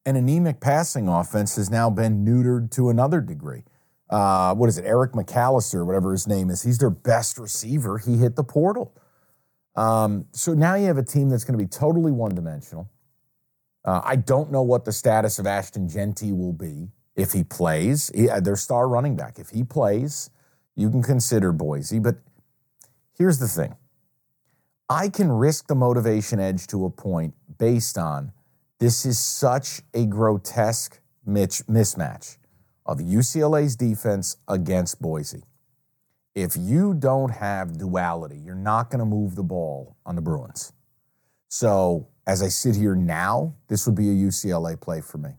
an 0.05 0.15
anemic 0.15 0.61
passing 0.61 1.07
offense 1.07 1.55
has 1.57 1.69
now 1.69 1.89
been 1.89 2.25
neutered 2.25 2.71
to 2.71 2.89
another 2.89 3.19
degree. 3.19 3.63
Uh, 4.09 4.55
what 4.55 4.69
is 4.69 4.77
it, 4.77 4.85
Eric 4.85 5.11
McAlister, 5.11 5.85
whatever 5.85 6.11
his 6.11 6.27
name 6.27 6.49
is? 6.49 6.63
He's 6.63 6.79
their 6.79 6.89
best 6.89 7.37
receiver. 7.37 7.99
He 7.99 8.17
hit 8.17 8.35
the 8.35 8.43
portal. 8.43 8.93
Um, 9.75 10.25
so 10.31 10.53
now 10.53 10.75
you 10.75 10.87
have 10.87 10.97
a 10.97 11.03
team 11.03 11.29
that's 11.29 11.43
going 11.43 11.57
to 11.57 11.63
be 11.63 11.69
totally 11.69 12.11
one 12.11 12.33
dimensional. 12.33 12.89
Uh, 13.85 14.01
I 14.03 14.15
don't 14.15 14.51
know 14.51 14.61
what 14.61 14.85
the 14.85 14.91
status 14.91 15.39
of 15.39 15.47
Ashton 15.47 15.87
Jeanty 15.87 16.31
will 16.31 16.53
be 16.53 16.89
if 17.15 17.31
he 17.31 17.43
plays. 17.43 18.11
He, 18.13 18.29
uh, 18.29 18.39
their 18.39 18.55
star 18.55 18.87
running 18.87 19.15
back. 19.15 19.39
If 19.39 19.51
he 19.51 19.63
plays, 19.63 20.31
you 20.75 20.89
can 20.89 21.03
consider 21.03 21.51
Boise. 21.51 21.99
But 21.99 22.17
here's 23.17 23.39
the 23.39 23.47
thing 23.47 23.75
I 24.89 25.07
can 25.07 25.31
risk 25.31 25.67
the 25.67 25.75
motivation 25.75 26.39
edge 26.39 26.65
to 26.67 26.85
a 26.85 26.89
point 26.89 27.35
based 27.57 27.97
on 27.97 28.31
this 28.79 29.05
is 29.05 29.19
such 29.19 29.81
a 29.93 30.05
grotesque 30.05 30.99
mismatch 31.27 32.37
of 32.89 32.99
UCLA's 32.99 33.75
defense 33.75 34.37
against 34.47 35.01
Boise. 35.01 35.43
If 36.35 36.55
you 36.57 36.93
don't 36.93 37.29
have 37.29 37.77
duality, 37.77 38.37
you're 38.37 38.55
not 38.55 38.89
going 38.89 38.99
to 38.99 39.05
move 39.05 39.35
the 39.35 39.43
ball 39.43 39.95
on 40.05 40.15
the 40.15 40.21
Bruins. 40.21 40.73
So, 41.49 42.07
as 42.25 42.43
I 42.43 42.47
sit 42.47 42.75
here 42.75 42.95
now, 42.95 43.55
this 43.67 43.85
would 43.85 43.95
be 43.95 44.09
a 44.09 44.13
UCLA 44.13 44.79
play 44.79 45.01
for 45.01 45.17
me. 45.17 45.31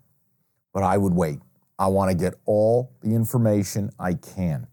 But 0.72 0.82
I 0.82 0.96
would 0.96 1.14
wait. 1.14 1.38
I 1.78 1.86
want 1.86 2.10
to 2.10 2.16
get 2.16 2.34
all 2.46 2.92
the 3.00 3.14
information 3.14 3.90
I 3.98 4.14
can. 4.14 4.66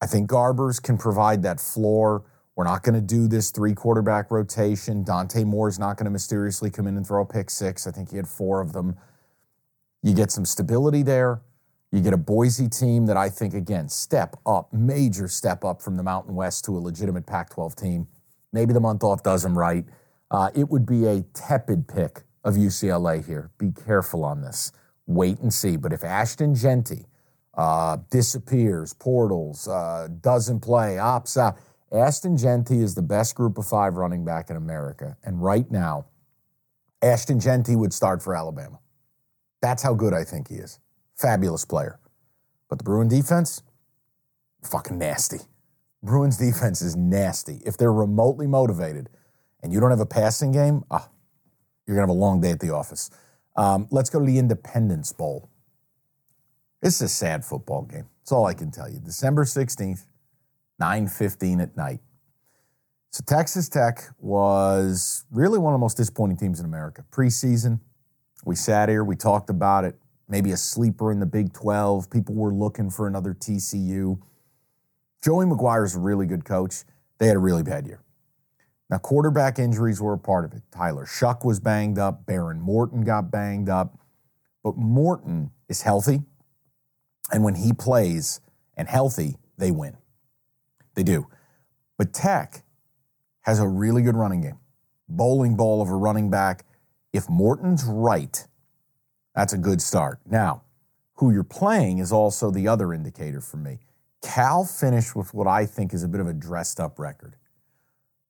I 0.00 0.06
think 0.06 0.30
Garbers 0.30 0.82
can 0.82 0.98
provide 0.98 1.42
that 1.42 1.60
floor 1.60 2.24
we're 2.54 2.64
not 2.64 2.82
going 2.82 2.94
to 2.94 3.00
do 3.00 3.28
this 3.28 3.50
three 3.50 3.74
quarterback 3.74 4.30
rotation. 4.30 5.04
Dante 5.04 5.44
Moore 5.44 5.68
is 5.68 5.78
not 5.78 5.96
going 5.96 6.04
to 6.04 6.10
mysteriously 6.10 6.70
come 6.70 6.86
in 6.86 6.96
and 6.96 7.06
throw 7.06 7.22
a 7.22 7.26
pick 7.26 7.48
six. 7.48 7.86
I 7.86 7.90
think 7.90 8.10
he 8.10 8.16
had 8.16 8.28
four 8.28 8.60
of 8.60 8.72
them. 8.72 8.96
You 10.02 10.14
get 10.14 10.30
some 10.30 10.44
stability 10.44 11.02
there. 11.02 11.40
You 11.92 12.00
get 12.00 12.14
a 12.14 12.18
Boise 12.18 12.68
team 12.68 13.04
that 13.06 13.18
I 13.18 13.28
think, 13.28 13.52
again, 13.52 13.88
step 13.90 14.36
up, 14.46 14.72
major 14.72 15.28
step 15.28 15.62
up 15.62 15.82
from 15.82 15.98
the 15.98 16.02
Mountain 16.02 16.34
West 16.34 16.64
to 16.64 16.76
a 16.76 16.80
legitimate 16.80 17.26
Pac 17.26 17.50
12 17.50 17.76
team. 17.76 18.08
Maybe 18.50 18.72
the 18.72 18.80
month 18.80 19.04
off 19.04 19.22
does 19.22 19.42
them 19.42 19.58
right. 19.58 19.84
Uh, 20.30 20.50
it 20.54 20.70
would 20.70 20.86
be 20.86 21.04
a 21.04 21.20
tepid 21.34 21.86
pick 21.86 22.22
of 22.44 22.54
UCLA 22.54 23.24
here. 23.24 23.50
Be 23.58 23.70
careful 23.70 24.24
on 24.24 24.40
this. 24.40 24.72
Wait 25.06 25.38
and 25.40 25.52
see. 25.52 25.76
But 25.76 25.92
if 25.92 26.02
Ashton 26.02 26.54
Jeanty 26.54 27.06
uh, 27.54 27.98
disappears, 28.10 28.94
portals, 28.94 29.68
uh, 29.68 30.08
doesn't 30.22 30.60
play, 30.60 30.96
opts 30.96 31.36
out, 31.36 31.58
Ashton 31.92 32.38
Jeanty 32.38 32.80
is 32.80 32.94
the 32.94 33.02
best 33.02 33.34
group 33.34 33.58
of 33.58 33.66
five 33.66 33.96
running 33.96 34.24
back 34.24 34.48
in 34.48 34.56
America. 34.56 35.18
And 35.22 35.42
right 35.42 35.70
now, 35.70 36.06
Ashton 37.02 37.38
Jeanty 37.38 37.76
would 37.76 37.92
start 37.92 38.22
for 38.22 38.34
Alabama. 38.34 38.78
That's 39.60 39.82
how 39.82 39.92
good 39.92 40.14
I 40.14 40.24
think 40.24 40.48
he 40.48 40.54
is. 40.54 40.78
Fabulous 41.22 41.64
player. 41.64 42.00
But 42.68 42.78
the 42.78 42.84
Bruin 42.84 43.06
defense, 43.06 43.62
fucking 44.64 44.98
nasty. 44.98 45.38
Bruins 46.02 46.36
defense 46.36 46.82
is 46.82 46.96
nasty. 46.96 47.60
If 47.64 47.76
they're 47.76 47.92
remotely 47.92 48.48
motivated 48.48 49.08
and 49.62 49.72
you 49.72 49.78
don't 49.78 49.90
have 49.90 50.00
a 50.00 50.06
passing 50.06 50.50
game, 50.50 50.82
ah, 50.90 51.08
you're 51.86 51.94
going 51.94 52.06
to 52.06 52.12
have 52.12 52.16
a 52.16 52.20
long 52.20 52.40
day 52.40 52.50
at 52.50 52.58
the 52.58 52.70
office. 52.70 53.08
Um, 53.54 53.86
let's 53.90 54.10
go 54.10 54.18
to 54.18 54.24
the 54.24 54.38
Independence 54.38 55.12
Bowl. 55.12 55.48
This 56.80 56.96
is 56.96 57.02
a 57.02 57.08
sad 57.08 57.44
football 57.44 57.82
game. 57.82 58.08
That's 58.20 58.32
all 58.32 58.46
I 58.46 58.54
can 58.54 58.72
tell 58.72 58.88
you. 58.88 58.98
December 58.98 59.44
16th, 59.44 60.06
9.15 60.80 61.62
at 61.62 61.76
night. 61.76 62.00
So 63.10 63.22
Texas 63.24 63.68
Tech 63.68 64.08
was 64.18 65.24
really 65.30 65.58
one 65.58 65.72
of 65.72 65.78
the 65.78 65.82
most 65.82 65.98
disappointing 65.98 66.38
teams 66.38 66.58
in 66.58 66.66
America. 66.66 67.04
Preseason, 67.12 67.78
we 68.44 68.56
sat 68.56 68.88
here, 68.88 69.04
we 69.04 69.14
talked 69.14 69.50
about 69.50 69.84
it. 69.84 69.96
Maybe 70.28 70.52
a 70.52 70.56
sleeper 70.56 71.12
in 71.12 71.20
the 71.20 71.26
Big 71.26 71.52
12. 71.52 72.10
People 72.10 72.34
were 72.34 72.52
looking 72.52 72.90
for 72.90 73.06
another 73.06 73.34
TCU. 73.34 74.20
Joey 75.22 75.46
McGuire 75.46 75.84
is 75.84 75.94
a 75.94 76.00
really 76.00 76.26
good 76.26 76.44
coach. 76.44 76.84
They 77.18 77.26
had 77.26 77.36
a 77.36 77.40
really 77.40 77.62
bad 77.62 77.86
year. 77.86 78.02
Now, 78.90 78.98
quarterback 78.98 79.58
injuries 79.58 80.00
were 80.00 80.12
a 80.12 80.18
part 80.18 80.44
of 80.44 80.52
it. 80.52 80.62
Tyler 80.70 81.06
Shough 81.06 81.44
was 81.44 81.60
banged 81.60 81.98
up. 81.98 82.26
Behren 82.26 82.60
Morton 82.60 83.02
got 83.02 83.30
banged 83.30 83.68
up. 83.68 83.98
But 84.62 84.76
Morton 84.76 85.50
is 85.68 85.82
healthy. 85.82 86.22
And 87.32 87.42
when 87.42 87.54
he 87.54 87.72
plays 87.72 88.40
and 88.76 88.88
healthy, 88.88 89.36
they 89.56 89.70
win. 89.70 89.96
They 90.94 91.02
do. 91.02 91.26
But 91.96 92.12
Tech 92.12 92.64
has 93.42 93.60
a 93.60 93.66
really 93.66 94.02
good 94.02 94.16
running 94.16 94.42
game. 94.42 94.58
Bowling 95.08 95.56
ball 95.56 95.80
of 95.80 95.88
a 95.88 95.96
running 95.96 96.30
back. 96.30 96.64
If 97.12 97.28
Morton's 97.28 97.84
right, 97.84 98.46
that's 99.34 99.52
a 99.52 99.58
good 99.58 99.80
start. 99.80 100.20
Now, 100.26 100.62
who 101.14 101.32
you're 101.32 101.44
playing 101.44 101.98
is 101.98 102.12
also 102.12 102.50
the 102.50 102.68
other 102.68 102.92
indicator 102.92 103.40
for 103.40 103.56
me. 103.56 103.80
Cal 104.22 104.64
finished 104.64 105.16
with 105.16 105.34
what 105.34 105.46
I 105.46 105.66
think 105.66 105.92
is 105.92 106.02
a 106.02 106.08
bit 106.08 106.20
of 106.20 106.26
a 106.26 106.32
dressed 106.32 106.80
up 106.80 106.98
record. 106.98 107.36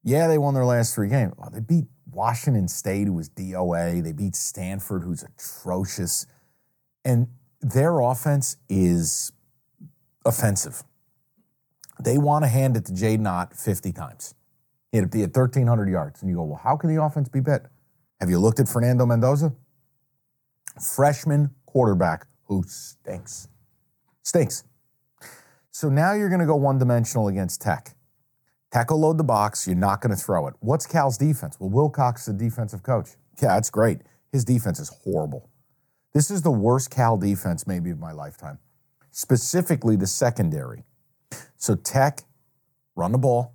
Yeah, 0.05 0.27
they 0.27 0.39
won 0.39 0.55
their 0.55 0.65
last 0.65 0.95
three 0.95 1.09
games. 1.09 1.35
They 1.53 1.61
beat 1.61 1.85
Washington 2.11 2.69
State, 2.69 3.07
who 3.07 3.15
was 3.15 3.29
DOA. 3.29 4.03
They 4.03 4.13
beat 4.13 4.35
Stanford, 4.35 5.03
who's 5.03 5.23
atrocious. 5.23 6.27
And 7.05 7.29
their 7.61 8.01
offense 8.01 8.57
is 8.69 9.33
offensive. 10.25 10.83
They 12.03 12.19
want 12.19 12.45
to 12.45 12.49
hand 12.49 12.77
it 12.77 12.87
to 12.87 12.93
Jaydn 12.93 13.29
Ott 13.29 13.55
50 13.55 13.93
times. 13.93 14.35
He 14.91 14.99
had 14.99 15.15
1,300 15.15 15.89
yards. 15.89 16.21
And 16.21 16.29
you 16.29 16.37
go, 16.37 16.45
well, 16.45 16.61
how 16.63 16.77
can 16.77 16.95
the 16.95 17.03
offense 17.03 17.29
be 17.29 17.41
bet? 17.41 17.67
Have 18.21 18.29
you 18.29 18.39
looked 18.39 18.61
at 18.61 18.69
Fernando 18.69 19.07
Mendoza? 19.07 19.55
Freshman 20.81 21.51
quarterback 21.67 22.27
who 22.45 22.63
stinks. 22.67 23.49
Stinks. 24.23 24.65
So 25.71 25.89
now 25.89 26.13
you're 26.13 26.29
going 26.29 26.41
to 26.41 26.47
go 26.47 26.57
one 26.57 26.79
dimensional 26.79 27.29
against 27.29 27.61
Tech. 27.63 27.95
Tech 28.71 28.91
will 28.91 29.01
load 29.01 29.19
the 29.19 29.25
box. 29.25 29.67
You're 29.67 29.77
not 29.77 30.01
going 30.01 30.15
to 30.15 30.23
throw 30.23 30.47
it. 30.47 30.55
What's 30.61 30.87
Cal's 30.87 31.19
defense? 31.19 31.59
Well, 31.59 31.71
Wilcox 31.71 32.23
is 32.23 32.35
a 32.35 32.39
defensive 32.39 32.83
coach. 32.83 33.11
Yeah, 33.41 33.55
that's 33.55 33.71
great. 33.71 34.01
His 34.31 34.45
defense 34.45 34.79
is 34.79 34.91
horrible. 35.05 35.51
This 36.15 36.31
is 36.31 36.43
the 36.43 36.51
worst 36.51 36.91
Cal 36.91 37.17
defense 37.17 37.67
maybe 37.67 37.91
of 37.91 37.99
my 37.99 38.13
lifetime, 38.13 38.59
specifically 39.11 39.97
the 39.97 40.07
secondary. 40.07 40.85
So 41.57 41.75
Tech, 41.75 42.21
run 42.95 43.13
the 43.13 43.19
ball. 43.19 43.55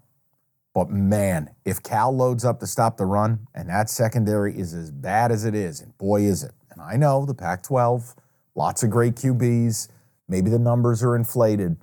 But 0.73 0.89
man, 0.89 1.49
if 1.65 1.81
Cal 1.81 2.15
loads 2.15 2.45
up 2.45 2.59
to 2.59 2.67
stop 2.67 2.97
the 2.97 3.05
run, 3.05 3.47
and 3.55 3.69
that 3.69 3.89
secondary 3.89 4.57
is 4.57 4.73
as 4.73 4.91
bad 4.91 5.31
as 5.31 5.45
it 5.45 5.55
is, 5.55 5.81
and 5.81 5.97
boy 5.97 6.21
is 6.21 6.43
it. 6.43 6.53
I 6.79 6.97
know 6.97 7.25
the 7.25 7.33
Pac 7.33 7.63
12, 7.63 8.15
lots 8.55 8.83
of 8.83 8.89
great 8.89 9.15
QBs. 9.15 9.89
Maybe 10.27 10.49
the 10.49 10.59
numbers 10.59 11.03
are 11.03 11.15
inflated. 11.15 11.77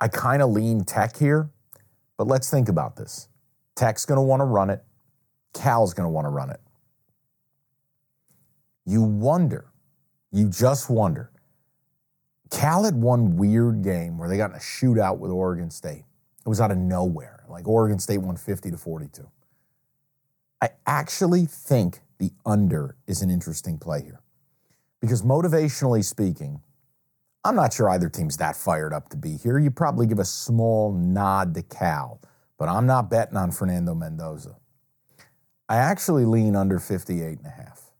I 0.00 0.08
kind 0.08 0.42
of 0.42 0.50
lean 0.50 0.84
Tech 0.84 1.16
here, 1.16 1.50
but 2.16 2.26
let's 2.26 2.50
think 2.50 2.68
about 2.68 2.96
this. 2.96 3.28
Tech's 3.74 4.06
going 4.06 4.16
to 4.16 4.22
want 4.22 4.40
to 4.40 4.44
run 4.44 4.70
it, 4.70 4.84
Cal's 5.54 5.94
going 5.94 6.06
to 6.06 6.10
want 6.10 6.24
to 6.24 6.30
run 6.30 6.50
it. 6.50 6.60
You 8.84 9.02
wonder, 9.02 9.66
you 10.32 10.48
just 10.48 10.88
wonder. 10.88 11.30
Cal 12.50 12.84
had 12.84 12.94
one 12.94 13.36
weird 13.36 13.82
game 13.82 14.16
where 14.16 14.28
they 14.28 14.36
got 14.36 14.50
in 14.50 14.56
a 14.56 14.60
shootout 14.60 15.18
with 15.18 15.30
Oregon 15.30 15.70
State. 15.70 16.04
It 16.44 16.48
was 16.48 16.60
out 16.60 16.70
of 16.70 16.78
nowhere. 16.78 17.44
Like 17.48 17.68
Oregon 17.68 17.98
State 17.98 18.18
won 18.18 18.36
50 18.36 18.70
to 18.70 18.78
42. 18.78 19.28
I 20.62 20.70
actually 20.86 21.44
think 21.44 22.00
the 22.18 22.32
under 22.44 22.96
is 23.06 23.22
an 23.22 23.30
interesting 23.30 23.78
play 23.78 24.02
here. 24.02 24.20
Because 25.00 25.22
motivationally 25.22 26.04
speaking, 26.04 26.60
I'm 27.44 27.54
not 27.54 27.72
sure 27.72 27.88
either 27.88 28.08
team's 28.08 28.36
that 28.38 28.56
fired 28.56 28.92
up 28.92 29.08
to 29.10 29.16
be 29.16 29.36
here. 29.36 29.58
You 29.58 29.70
probably 29.70 30.06
give 30.06 30.18
a 30.18 30.24
small 30.24 30.92
nod 30.92 31.54
to 31.54 31.62
Cal, 31.62 32.20
but 32.58 32.68
I'm 32.68 32.86
not 32.86 33.08
betting 33.08 33.36
on 33.36 33.52
Fernando 33.52 33.94
Mendoza. 33.94 34.56
I 35.68 35.76
actually 35.76 36.24
lean 36.24 36.56
under 36.56 36.78
58 36.78 37.38
and 37.38 37.46
a 37.46 37.50
half. 37.50 37.92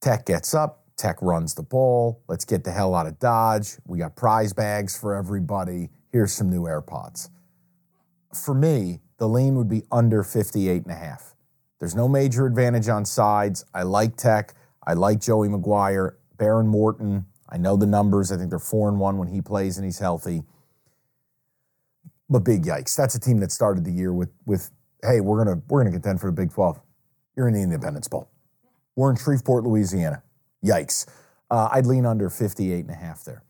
Tech 0.00 0.26
gets 0.26 0.52
up, 0.52 0.82
Tech 0.96 1.20
runs 1.22 1.54
the 1.54 1.62
ball. 1.62 2.22
Let's 2.28 2.44
get 2.44 2.64
the 2.64 2.70
hell 2.70 2.94
out 2.94 3.06
of 3.06 3.18
Dodge. 3.18 3.76
We 3.86 3.98
got 3.98 4.14
prize 4.14 4.52
bags 4.52 4.96
for 4.96 5.14
everybody. 5.14 5.90
Here's 6.10 6.32
some 6.32 6.50
new 6.50 6.62
AirPods. 6.62 7.30
For 8.34 8.54
me, 8.54 9.00
the 9.18 9.28
lean 9.28 9.56
would 9.56 9.68
be 9.68 9.82
under 9.90 10.22
58 10.22 10.82
and 10.82 10.92
a 10.92 10.94
half. 10.94 11.31
There's 11.82 11.96
no 11.96 12.06
major 12.06 12.46
advantage 12.46 12.88
on 12.88 13.04
sides. 13.04 13.64
I 13.74 13.82
like 13.82 14.16
Tech. 14.16 14.54
I 14.86 14.92
like 14.92 15.18
Joey 15.18 15.48
McGuire, 15.48 16.12
Behren 16.36 16.66
Morton. 16.66 17.26
I 17.48 17.58
know 17.58 17.76
the 17.76 17.86
numbers. 17.86 18.30
I 18.30 18.36
think 18.36 18.50
they're 18.50 18.60
four 18.60 18.88
and 18.88 19.00
one 19.00 19.18
when 19.18 19.26
he 19.26 19.42
plays 19.42 19.78
and 19.78 19.84
he's 19.84 19.98
healthy. 19.98 20.44
But 22.30 22.44
big 22.44 22.62
yikes. 22.62 22.94
That's 22.94 23.16
a 23.16 23.20
team 23.20 23.40
that 23.40 23.50
started 23.50 23.84
the 23.84 23.90
year 23.90 24.12
with 24.12 24.30
with 24.46 24.70
hey, 25.02 25.20
we're 25.20 25.44
gonna 25.44 25.60
we're 25.68 25.82
gonna 25.82 25.90
contend 25.90 26.20
for 26.20 26.28
the 26.28 26.32
Big 26.32 26.52
12. 26.52 26.80
You're 27.36 27.48
in 27.48 27.54
the 27.54 27.62
Independence 27.62 28.06
Bowl. 28.06 28.30
We're 28.94 29.10
in 29.10 29.16
Shreveport, 29.16 29.64
Louisiana. 29.64 30.22
Yikes. 30.64 31.08
Uh, 31.50 31.68
I'd 31.72 31.86
lean 31.86 32.06
under 32.06 32.30
58 32.30 32.78
and 32.78 32.90
a 32.90 32.94
half 32.94 33.24
there. 33.24 33.42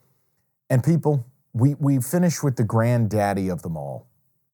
And 0.71 0.83
people, 0.83 1.27
we 1.53 1.75
we 1.75 2.01
finish 2.01 2.43
with 2.43 2.57
the 2.57 2.65
granddaddy 2.65 3.51
of 3.51 3.61
them 3.61 3.77
all. 3.77 4.07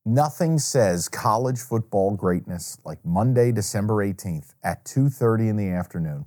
Nothing 0.04 0.58
says 0.58 1.08
college 1.08 1.58
football 1.58 2.12
greatness 2.12 2.78
like 2.84 3.04
Monday, 3.04 3.52
December 3.52 3.96
18th 4.04 4.54
at 4.62 4.84
2:30 4.84 5.48
in 5.48 5.56
the 5.56 5.68
afternoon. 5.68 6.26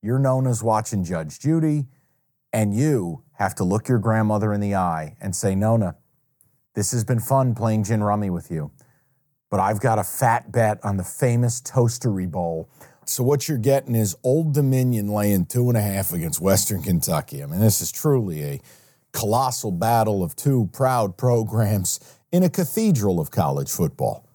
You're 0.00 0.18
known 0.18 0.46
as 0.46 0.62
watching 0.62 1.04
Judge 1.04 1.38
Judy, 1.38 1.88
and 2.52 2.74
you 2.74 3.22
have 3.32 3.54
to 3.56 3.64
look 3.64 3.88
your 3.88 3.98
grandmother 3.98 4.52
in 4.52 4.60
the 4.60 4.74
eye 4.74 5.16
and 5.20 5.34
say, 5.34 5.54
Nona, 5.54 5.96
this 6.74 6.92
has 6.92 7.04
been 7.04 7.20
fun 7.20 7.54
playing 7.54 7.84
gin 7.84 8.02
rummy 8.02 8.30
with 8.30 8.50
you, 8.50 8.70
but 9.50 9.60
I've 9.60 9.80
got 9.80 9.98
a 9.98 10.04
fat 10.04 10.50
bet 10.52 10.82
on 10.84 10.96
the 10.96 11.04
famous 11.04 11.60
Toastery 11.60 12.30
Bowl. 12.30 12.68
So 13.04 13.24
what 13.24 13.48
you're 13.48 13.58
getting 13.58 13.94
is 13.94 14.16
Old 14.22 14.54
Dominion 14.54 15.08
laying 15.08 15.46
two 15.46 15.68
and 15.68 15.76
a 15.76 15.82
half 15.82 16.12
against 16.12 16.40
Western 16.40 16.82
Kentucky. 16.82 17.42
I 17.42 17.46
mean, 17.46 17.60
this 17.60 17.80
is 17.80 17.90
truly 17.90 18.42
a 18.44 18.60
colossal 19.12 19.72
battle 19.72 20.22
of 20.22 20.36
two 20.36 20.68
proud 20.72 21.16
programs 21.16 21.98
in 22.32 22.42
a 22.42 22.50
cathedral 22.50 23.20
of 23.20 23.30
college 23.30 23.70
football. 23.70 24.28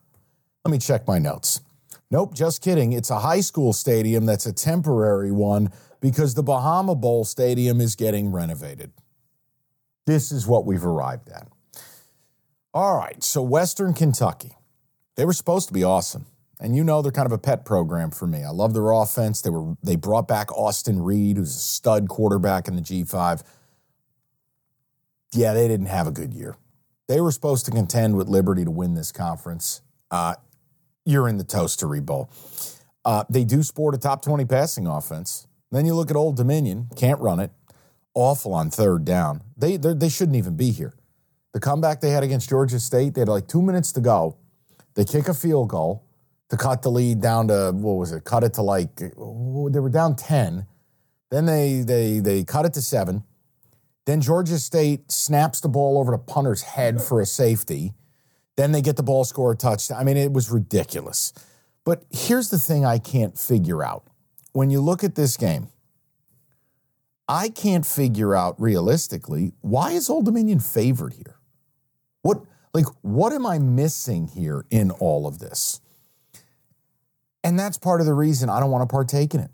Let 0.66 0.72
me 0.72 0.78
check 0.78 1.08
my 1.08 1.20
notes. 1.20 1.62
Nope, 2.10 2.34
just 2.36 2.62
kidding. 2.62 2.94
It's 2.94 3.10
a 3.10 3.20
high 3.20 3.42
school 3.42 3.74
stadium 3.74 4.26
that's 4.26 4.46
a 4.46 4.54
temporary 4.54 5.32
one 5.32 5.72
because 6.00 6.36
the 6.36 6.44
Bahama 6.44 6.96
Bowl 6.96 7.26
Stadium 7.26 7.82
is 7.82 7.96
getting 7.96 8.32
renovated. 8.32 8.92
This 10.06 10.32
is 10.32 10.46
what 10.46 10.66
we've 10.66 10.86
arrived 10.86 11.30
at. 11.30 11.48
All 12.74 12.98
right, 12.98 13.24
so 13.24 13.42
Western 13.42 13.94
Kentucky. 13.94 14.58
They 15.16 15.26
were 15.26 15.34
supposed 15.34 15.68
to 15.68 15.74
be 15.74 15.84
awesome. 15.84 16.26
And 16.60 16.76
you 16.76 16.84
know 16.84 17.02
they're 17.02 17.12
kind 17.12 17.26
of 17.26 17.32
a 17.32 17.38
pet 17.38 17.66
program 17.66 18.12
for 18.12 18.26
me. 18.26 18.44
I 18.44 18.50
love 18.50 18.74
their 18.74 18.92
offense. 18.92 19.42
They 19.42 19.50
were 19.50 19.76
they 19.84 19.96
brought 19.96 20.28
back 20.28 20.52
Austin 20.52 21.02
Reed, 21.02 21.38
who's 21.38 21.56
a 21.56 21.60
stud 21.60 22.08
quarterback 22.08 22.68
in 22.68 22.76
the 22.76 22.82
G5. 22.82 23.44
Yeah, 25.34 25.54
they 25.54 25.68
didn't 25.68 25.88
have 25.88 26.08
a 26.08 26.12
good 26.12 26.34
year. 26.34 26.56
They 27.14 27.22
were 27.22 27.32
supposed 27.32 27.66
to 27.66 27.72
contend 27.72 28.16
with 28.16 28.28
Liberty 28.28 28.66
to 28.66 28.72
win 28.72 28.96
this 28.96 29.12
conference. 29.12 29.84
Uh, 30.10 30.34
you're 31.06 31.30
in 31.30 31.38
the 31.38 31.44
Toastery 31.44 32.04
Bowl. 32.04 32.32
Uh, 33.06 33.24
they 33.30 33.44
do 33.44 33.62
sport 33.62 33.94
a 33.94 34.00
top 34.00 34.24
20 34.24 34.46
passing 34.46 34.88
offense. 34.88 35.46
Then 35.72 35.86
you 35.86 35.94
look 35.94 36.10
at 36.10 36.16
Old 36.16 36.38
Dominion, 36.38 36.88
can't 36.96 37.20
run 37.20 37.40
it, 37.40 37.52
awful 38.16 38.52
on 38.56 38.72
third 38.72 39.06
down. 39.06 39.44
They 39.56 39.78
they 39.78 40.10
shouldn't 40.10 40.38
even 40.38 40.58
be 40.58 40.72
here. 40.72 40.96
The 41.54 41.60
comeback 41.60 42.02
they 42.02 42.10
had 42.10 42.24
against 42.24 42.50
Georgia 42.50 42.80
State, 42.80 43.14
they 43.14 43.22
had 43.22 43.30
like 43.30 43.48
two 43.48 43.62
minutes 43.62 43.92
to 43.92 44.02
go. 44.02 44.36
They 44.96 45.06
kick 45.06 45.28
a 45.28 45.36
field 45.36 45.70
goal 45.70 46.04
to 46.50 46.58
cut 46.58 46.82
the 46.82 46.90
lead 46.90 47.22
down 47.22 47.50
to 47.50 47.74
what 47.76 47.94
was 47.94 48.12
it? 48.12 48.24
Cut 48.24 48.44
it 48.44 48.56
to 48.56 48.64
like 48.64 48.96
they 48.96 49.12
were 49.16 49.90
down 49.90 50.16
ten. 50.16 50.66
Then 51.30 51.46
they 51.46 51.84
they 51.86 52.22
they 52.22 52.44
cut 52.44 52.66
it 52.66 52.74
to 52.74 52.82
seven. 52.82 53.24
Then 54.06 54.22
Georgia 54.22 54.60
State 54.60 55.12
snaps 55.12 55.62
the 55.62 55.70
ball 55.70 55.98
over 55.98 56.12
to 56.12 56.18
punter's 56.18 56.62
head 56.62 57.02
for 57.02 57.22
a 57.22 57.26
safety. 57.26 57.94
Then 58.56 58.72
they 58.72 58.82
get 58.82 58.98
the 58.98 59.04
ball, 59.04 59.24
score 59.24 59.54
a 59.54 59.56
touchdown. 59.56 60.00
I 60.00 60.04
mean, 60.04 60.18
it 60.18 60.34
was 60.34 60.52
ridiculous. 60.52 61.34
But 61.86 62.04
here's 62.12 62.50
the 62.50 62.60
thing 62.60 62.86
I 62.86 62.98
can't 62.98 63.38
figure 63.38 63.84
out. 63.84 64.06
When 64.52 64.70
you 64.70 64.82
look 64.82 65.04
at 65.04 65.16
this 65.16 65.38
game, 65.38 65.70
I 67.28 67.50
can't 67.50 67.86
figure 67.86 68.36
out 68.36 68.60
realistically 68.60 69.54
why 69.62 69.92
is 69.92 70.10
Old 70.10 70.26
Dominion 70.26 70.60
favored 70.60 71.14
here? 71.14 71.38
What 72.22 72.44
like 72.74 72.86
what 73.02 73.34
am 73.34 73.46
I 73.46 73.60
missing 73.60 74.28
here 74.28 74.66
in 74.70 74.92
all 74.92 75.26
of 75.26 75.40
this? 75.40 75.80
And 77.44 77.60
that's 77.60 77.78
part 77.78 78.02
of 78.02 78.08
the 78.08 78.14
reason 78.14 78.50
I 78.50 78.60
don't 78.60 78.72
want 78.72 78.88
to 78.88 78.94
partake 78.94 79.34
in 79.34 79.42
it. 79.42 79.52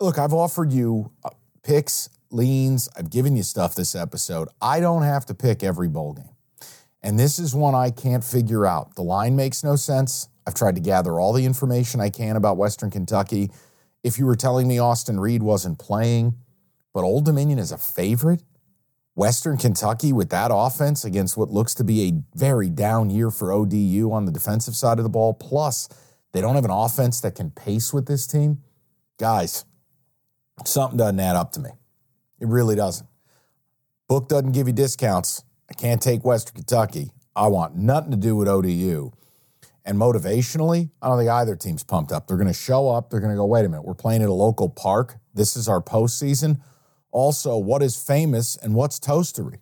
Look, 0.00 0.18
I've 0.18 0.32
offered 0.32 0.72
you 0.72 1.10
uh, 1.24 1.30
picks, 1.62 2.10
leans, 2.30 2.88
I've 2.96 3.10
given 3.10 3.36
you 3.36 3.42
stuff 3.42 3.74
this 3.74 3.94
episode. 3.94 4.48
I 4.60 4.80
don't 4.80 5.02
have 5.02 5.26
to 5.26 5.34
pick 5.34 5.62
every 5.62 5.88
bowl 5.88 6.14
game. 6.14 6.36
And 7.02 7.18
this 7.18 7.38
is 7.38 7.54
one 7.54 7.74
I 7.74 7.90
can't 7.90 8.24
figure 8.24 8.66
out. 8.66 8.96
The 8.96 9.02
line 9.02 9.36
makes 9.36 9.62
no 9.62 9.76
sense. 9.76 10.28
I've 10.46 10.54
tried 10.54 10.74
to 10.76 10.80
gather 10.80 11.20
all 11.20 11.32
the 11.32 11.44
information 11.44 12.00
I 12.00 12.10
can 12.10 12.36
about 12.36 12.56
Western 12.56 12.90
Kentucky. 12.90 13.50
If 14.02 14.18
you 14.18 14.26
were 14.26 14.36
telling 14.36 14.68
me 14.68 14.78
Austin 14.78 15.18
Reed 15.18 15.42
wasn't 15.42 15.78
playing, 15.78 16.34
but 16.92 17.04
Old 17.04 17.24
Dominion 17.24 17.58
is 17.58 17.72
a 17.72 17.78
favorite. 17.78 18.42
Western 19.14 19.56
Kentucky 19.56 20.12
with 20.12 20.30
that 20.30 20.50
offense 20.52 21.04
against 21.04 21.36
what 21.36 21.50
looks 21.50 21.74
to 21.74 21.84
be 21.84 22.08
a 22.08 22.38
very 22.38 22.68
down 22.68 23.08
year 23.08 23.30
for 23.30 23.50
ODU 23.50 24.12
on 24.12 24.26
the 24.26 24.32
defensive 24.32 24.76
side 24.76 24.98
of 24.98 25.04
the 25.04 25.10
ball. 25.10 25.32
Plus, 25.32 25.88
they 26.32 26.40
don't 26.40 26.54
have 26.54 26.64
an 26.64 26.70
offense 26.70 27.20
that 27.22 27.34
can 27.34 27.50
pace 27.50 27.94
with 27.94 28.06
this 28.06 28.26
team. 28.26 28.62
Guys, 29.18 29.64
something 30.64 30.98
doesn't 30.98 31.18
add 31.18 31.34
up 31.34 31.52
to 31.52 31.60
me. 31.60 31.70
It 32.40 32.48
really 32.48 32.76
doesn't. 32.76 33.08
Book 34.08 34.28
doesn't 34.28 34.52
give 34.52 34.66
you 34.66 34.72
discounts. 34.72 35.42
I 35.70 35.74
can't 35.74 36.00
take 36.00 36.24
Western 36.24 36.54
Kentucky. 36.54 37.10
I 37.34 37.48
want 37.48 37.76
nothing 37.76 38.12
to 38.12 38.16
do 38.16 38.36
with 38.36 38.48
ODU. 38.48 39.12
And 39.84 39.98
motivationally, 39.98 40.90
I 41.00 41.08
don't 41.08 41.18
think 41.18 41.30
either 41.30 41.54
team's 41.54 41.84
pumped 41.84 42.12
up. 42.12 42.26
They're 42.26 42.36
going 42.36 42.48
to 42.48 42.52
show 42.52 42.90
up. 42.90 43.10
They're 43.10 43.20
going 43.20 43.32
to 43.32 43.36
go, 43.36 43.46
wait 43.46 43.64
a 43.64 43.68
minute, 43.68 43.84
we're 43.84 43.94
playing 43.94 44.22
at 44.22 44.28
a 44.28 44.32
local 44.32 44.68
park. 44.68 45.16
This 45.34 45.56
is 45.56 45.68
our 45.68 45.80
postseason. 45.80 46.60
Also, 47.12 47.56
what 47.56 47.82
is 47.82 47.96
famous 47.96 48.56
and 48.56 48.74
what's 48.74 48.98
toastery? 48.98 49.58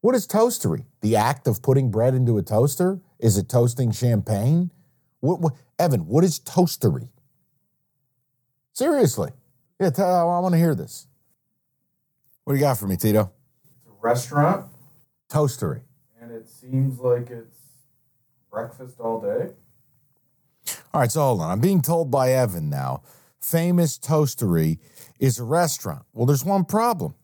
What 0.00 0.14
is 0.14 0.26
toastery? 0.26 0.86
The 1.02 1.16
act 1.16 1.46
of 1.46 1.62
putting 1.62 1.90
bread 1.90 2.14
into 2.14 2.36
a 2.38 2.42
toaster? 2.42 3.00
Is 3.18 3.36
it 3.36 3.48
toasting 3.48 3.92
champagne? 3.92 4.70
What, 5.20 5.40
what 5.40 5.54
Evan, 5.78 6.06
what 6.06 6.24
is 6.24 6.38
toastery? 6.40 7.08
Seriously. 8.72 9.30
Yeah, 9.80 9.90
I 9.98 10.24
want 10.40 10.52
to 10.52 10.58
hear 10.58 10.74
this. 10.74 11.06
What 12.48 12.54
do 12.54 12.60
you 12.60 12.64
got 12.64 12.78
for 12.78 12.86
me, 12.86 12.96
Tito? 12.96 13.30
It's 13.62 13.86
a 13.88 13.90
restaurant, 14.00 14.68
Toastery. 15.30 15.82
and 16.18 16.32
it 16.32 16.48
seems 16.48 16.98
like 16.98 17.28
it's 17.28 17.58
breakfast 18.50 18.98
all 19.00 19.20
day. 19.20 19.52
All 20.94 21.02
right, 21.02 21.12
so 21.12 21.20
hold 21.20 21.42
on. 21.42 21.50
I'm 21.50 21.60
being 21.60 21.82
told 21.82 22.10
by 22.10 22.32
Evan 22.32 22.70
now. 22.70 23.02
Famous 23.38 23.98
Toastery 23.98 24.78
is 25.20 25.38
a 25.38 25.44
restaurant. 25.44 26.06
Well, 26.14 26.24
there's 26.24 26.42
one 26.42 26.64
problem. 26.64 27.16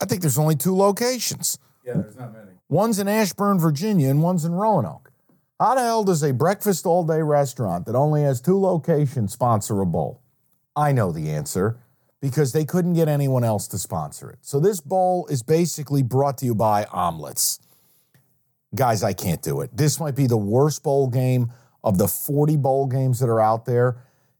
I 0.00 0.04
think 0.04 0.20
there's 0.20 0.38
only 0.38 0.54
two 0.54 0.76
locations. 0.76 1.58
Yeah, 1.84 1.94
there's 1.94 2.16
not 2.16 2.32
many. 2.32 2.52
One's 2.68 3.00
in 3.00 3.08
Ashburn, 3.08 3.58
Virginia, 3.58 4.10
and 4.10 4.22
one's 4.22 4.44
in 4.44 4.52
Roanoke. 4.52 5.10
How 5.58 5.74
the 5.74 5.80
hell 5.80 6.04
does 6.04 6.22
a 6.22 6.32
breakfast 6.32 6.86
all 6.86 7.04
day 7.04 7.20
restaurant 7.20 7.84
that 7.86 7.96
only 7.96 8.22
has 8.22 8.40
two 8.40 8.60
locations 8.60 9.32
sponsor 9.32 9.80
a 9.80 9.86
bowl? 9.86 10.22
I 10.76 10.92
know 10.92 11.10
the 11.10 11.30
answer 11.30 11.80
because 12.22 12.52
they 12.52 12.64
couldn't 12.64 12.94
get 12.94 13.08
anyone 13.08 13.42
else 13.42 13.66
to 13.66 13.76
sponsor 13.76 14.30
it. 14.30 14.38
So 14.42 14.60
this 14.60 14.80
bowl 14.80 15.26
is 15.26 15.42
basically 15.42 16.04
brought 16.04 16.38
to 16.38 16.46
you 16.46 16.54
by 16.54 16.84
omelets. 16.84 17.58
Guys, 18.74 19.02
I 19.02 19.12
can't 19.12 19.42
do 19.42 19.60
it. 19.60 19.76
This 19.76 20.00
might 20.00 20.14
be 20.14 20.28
the 20.28 20.36
worst 20.36 20.84
bowl 20.84 21.08
game 21.08 21.52
of 21.84 21.98
the 21.98 22.06
40 22.06 22.56
bowl 22.56 22.86
games 22.86 23.18
that 23.18 23.28
are 23.28 23.40
out 23.40 23.66
there. 23.66 23.98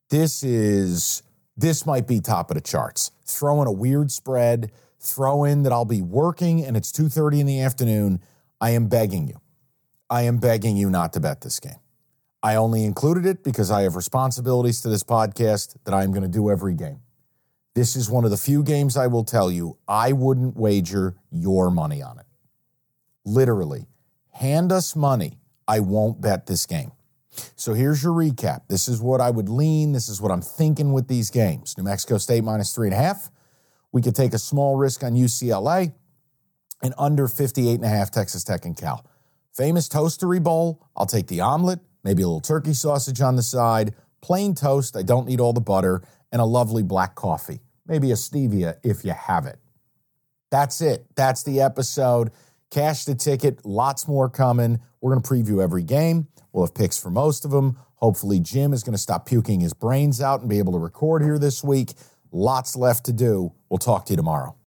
This 0.08 0.44
is 0.44 1.24
this 1.56 1.84
might 1.84 2.06
be 2.06 2.20
top 2.20 2.50
of 2.50 2.54
the 2.54 2.60
charts. 2.60 3.10
Throw 3.26 3.60
in 3.60 3.68
a 3.68 3.72
weird 3.72 4.10
spread, 4.10 4.70
throw 5.00 5.44
in 5.44 5.64
that 5.64 5.72
I'll 5.72 5.84
be 5.84 6.00
working 6.00 6.64
and 6.64 6.76
it's 6.76 6.92
2:30 6.92 7.40
in 7.40 7.46
the 7.46 7.60
afternoon. 7.60 8.20
I 8.60 8.70
am 8.70 8.86
begging 8.86 9.26
you. 9.26 9.40
I 10.08 10.22
am 10.22 10.38
begging 10.38 10.76
you 10.76 10.88
not 10.88 11.12
to 11.14 11.20
bet 11.20 11.40
this 11.40 11.58
game. 11.58 11.80
I 12.44 12.54
only 12.54 12.84
included 12.84 13.26
it 13.26 13.42
because 13.42 13.70
I 13.70 13.82
have 13.82 13.96
responsibilities 13.96 14.80
to 14.82 14.88
this 14.88 15.02
podcast 15.02 15.76
that 15.84 15.94
I 15.94 16.04
am 16.04 16.12
going 16.12 16.22
to 16.22 16.28
do 16.28 16.48
every 16.48 16.74
game. 16.74 17.00
This 17.74 17.96
is 17.96 18.10
one 18.10 18.24
of 18.24 18.30
the 18.30 18.36
few 18.36 18.62
games 18.62 18.96
I 18.96 19.06
will 19.06 19.24
tell 19.24 19.50
you 19.50 19.78
I 19.88 20.12
wouldn't 20.12 20.56
wager 20.56 21.16
your 21.30 21.70
money 21.70 22.02
on 22.02 22.18
it. 22.18 22.26
Literally, 23.24 23.86
hand 24.32 24.72
us 24.72 24.94
money. 24.94 25.38
I 25.66 25.80
won't 25.80 26.20
bet 26.20 26.46
this 26.46 26.66
game. 26.66 26.92
So 27.56 27.72
here's 27.72 28.02
your 28.02 28.12
recap. 28.12 28.62
This 28.68 28.88
is 28.88 29.00
what 29.00 29.20
I 29.20 29.30
would 29.30 29.48
lean. 29.48 29.92
This 29.92 30.08
is 30.08 30.20
what 30.20 30.30
I'm 30.30 30.42
thinking 30.42 30.92
with 30.92 31.08
these 31.08 31.30
games. 31.30 31.76
New 31.78 31.84
Mexico 31.84 32.18
State 32.18 32.44
minus 32.44 32.74
three 32.74 32.88
and 32.88 32.94
a 32.94 32.98
half. 32.98 33.30
We 33.90 34.02
could 34.02 34.14
take 34.14 34.34
a 34.34 34.38
small 34.38 34.76
risk 34.76 35.02
on 35.02 35.14
UCLA 35.14 35.94
and 36.82 36.94
under 36.98 37.28
58 37.28 37.74
and 37.74 37.84
a 37.84 37.88
half 37.88 38.10
Texas 38.10 38.44
Tech 38.44 38.64
and 38.64 38.76
Cal. 38.76 39.06
Famous 39.54 39.88
toastery 39.88 40.42
bowl. 40.42 40.86
I'll 40.96 41.06
take 41.06 41.28
the 41.28 41.40
omelet, 41.40 41.80
maybe 42.04 42.22
a 42.22 42.26
little 42.26 42.40
turkey 42.40 42.74
sausage 42.74 43.20
on 43.20 43.36
the 43.36 43.42
side, 43.42 43.94
plain 44.20 44.54
toast. 44.54 44.96
I 44.96 45.02
don't 45.02 45.26
need 45.26 45.40
all 45.40 45.52
the 45.52 45.60
butter, 45.60 46.02
and 46.32 46.40
a 46.40 46.44
lovely 46.44 46.82
black 46.82 47.14
coffee. 47.14 47.60
Maybe 47.86 48.10
a 48.10 48.14
stevia 48.14 48.76
if 48.82 49.04
you 49.04 49.12
have 49.12 49.46
it. 49.46 49.58
That's 50.50 50.80
it. 50.80 51.06
That's 51.14 51.42
the 51.42 51.60
episode. 51.60 52.30
Cash 52.70 53.04
the 53.04 53.14
ticket. 53.14 53.64
Lots 53.64 54.08
more 54.08 54.28
coming. 54.28 54.80
We're 55.00 55.14
going 55.14 55.22
to 55.22 55.28
preview 55.28 55.62
every 55.62 55.82
game. 55.82 56.28
We'll 56.52 56.66
have 56.66 56.74
picks 56.74 56.98
for 56.98 57.10
most 57.10 57.44
of 57.44 57.50
them. 57.50 57.78
Hopefully, 57.96 58.40
Jim 58.40 58.72
is 58.72 58.82
going 58.82 58.94
to 58.94 58.98
stop 58.98 59.26
puking 59.26 59.60
his 59.60 59.74
brains 59.74 60.20
out 60.20 60.40
and 60.40 60.48
be 60.48 60.58
able 60.58 60.72
to 60.72 60.78
record 60.78 61.22
here 61.22 61.38
this 61.38 61.62
week. 61.62 61.92
Lots 62.32 62.76
left 62.76 63.04
to 63.06 63.12
do. 63.12 63.52
We'll 63.68 63.78
talk 63.78 64.06
to 64.06 64.12
you 64.12 64.16
tomorrow. 64.16 64.56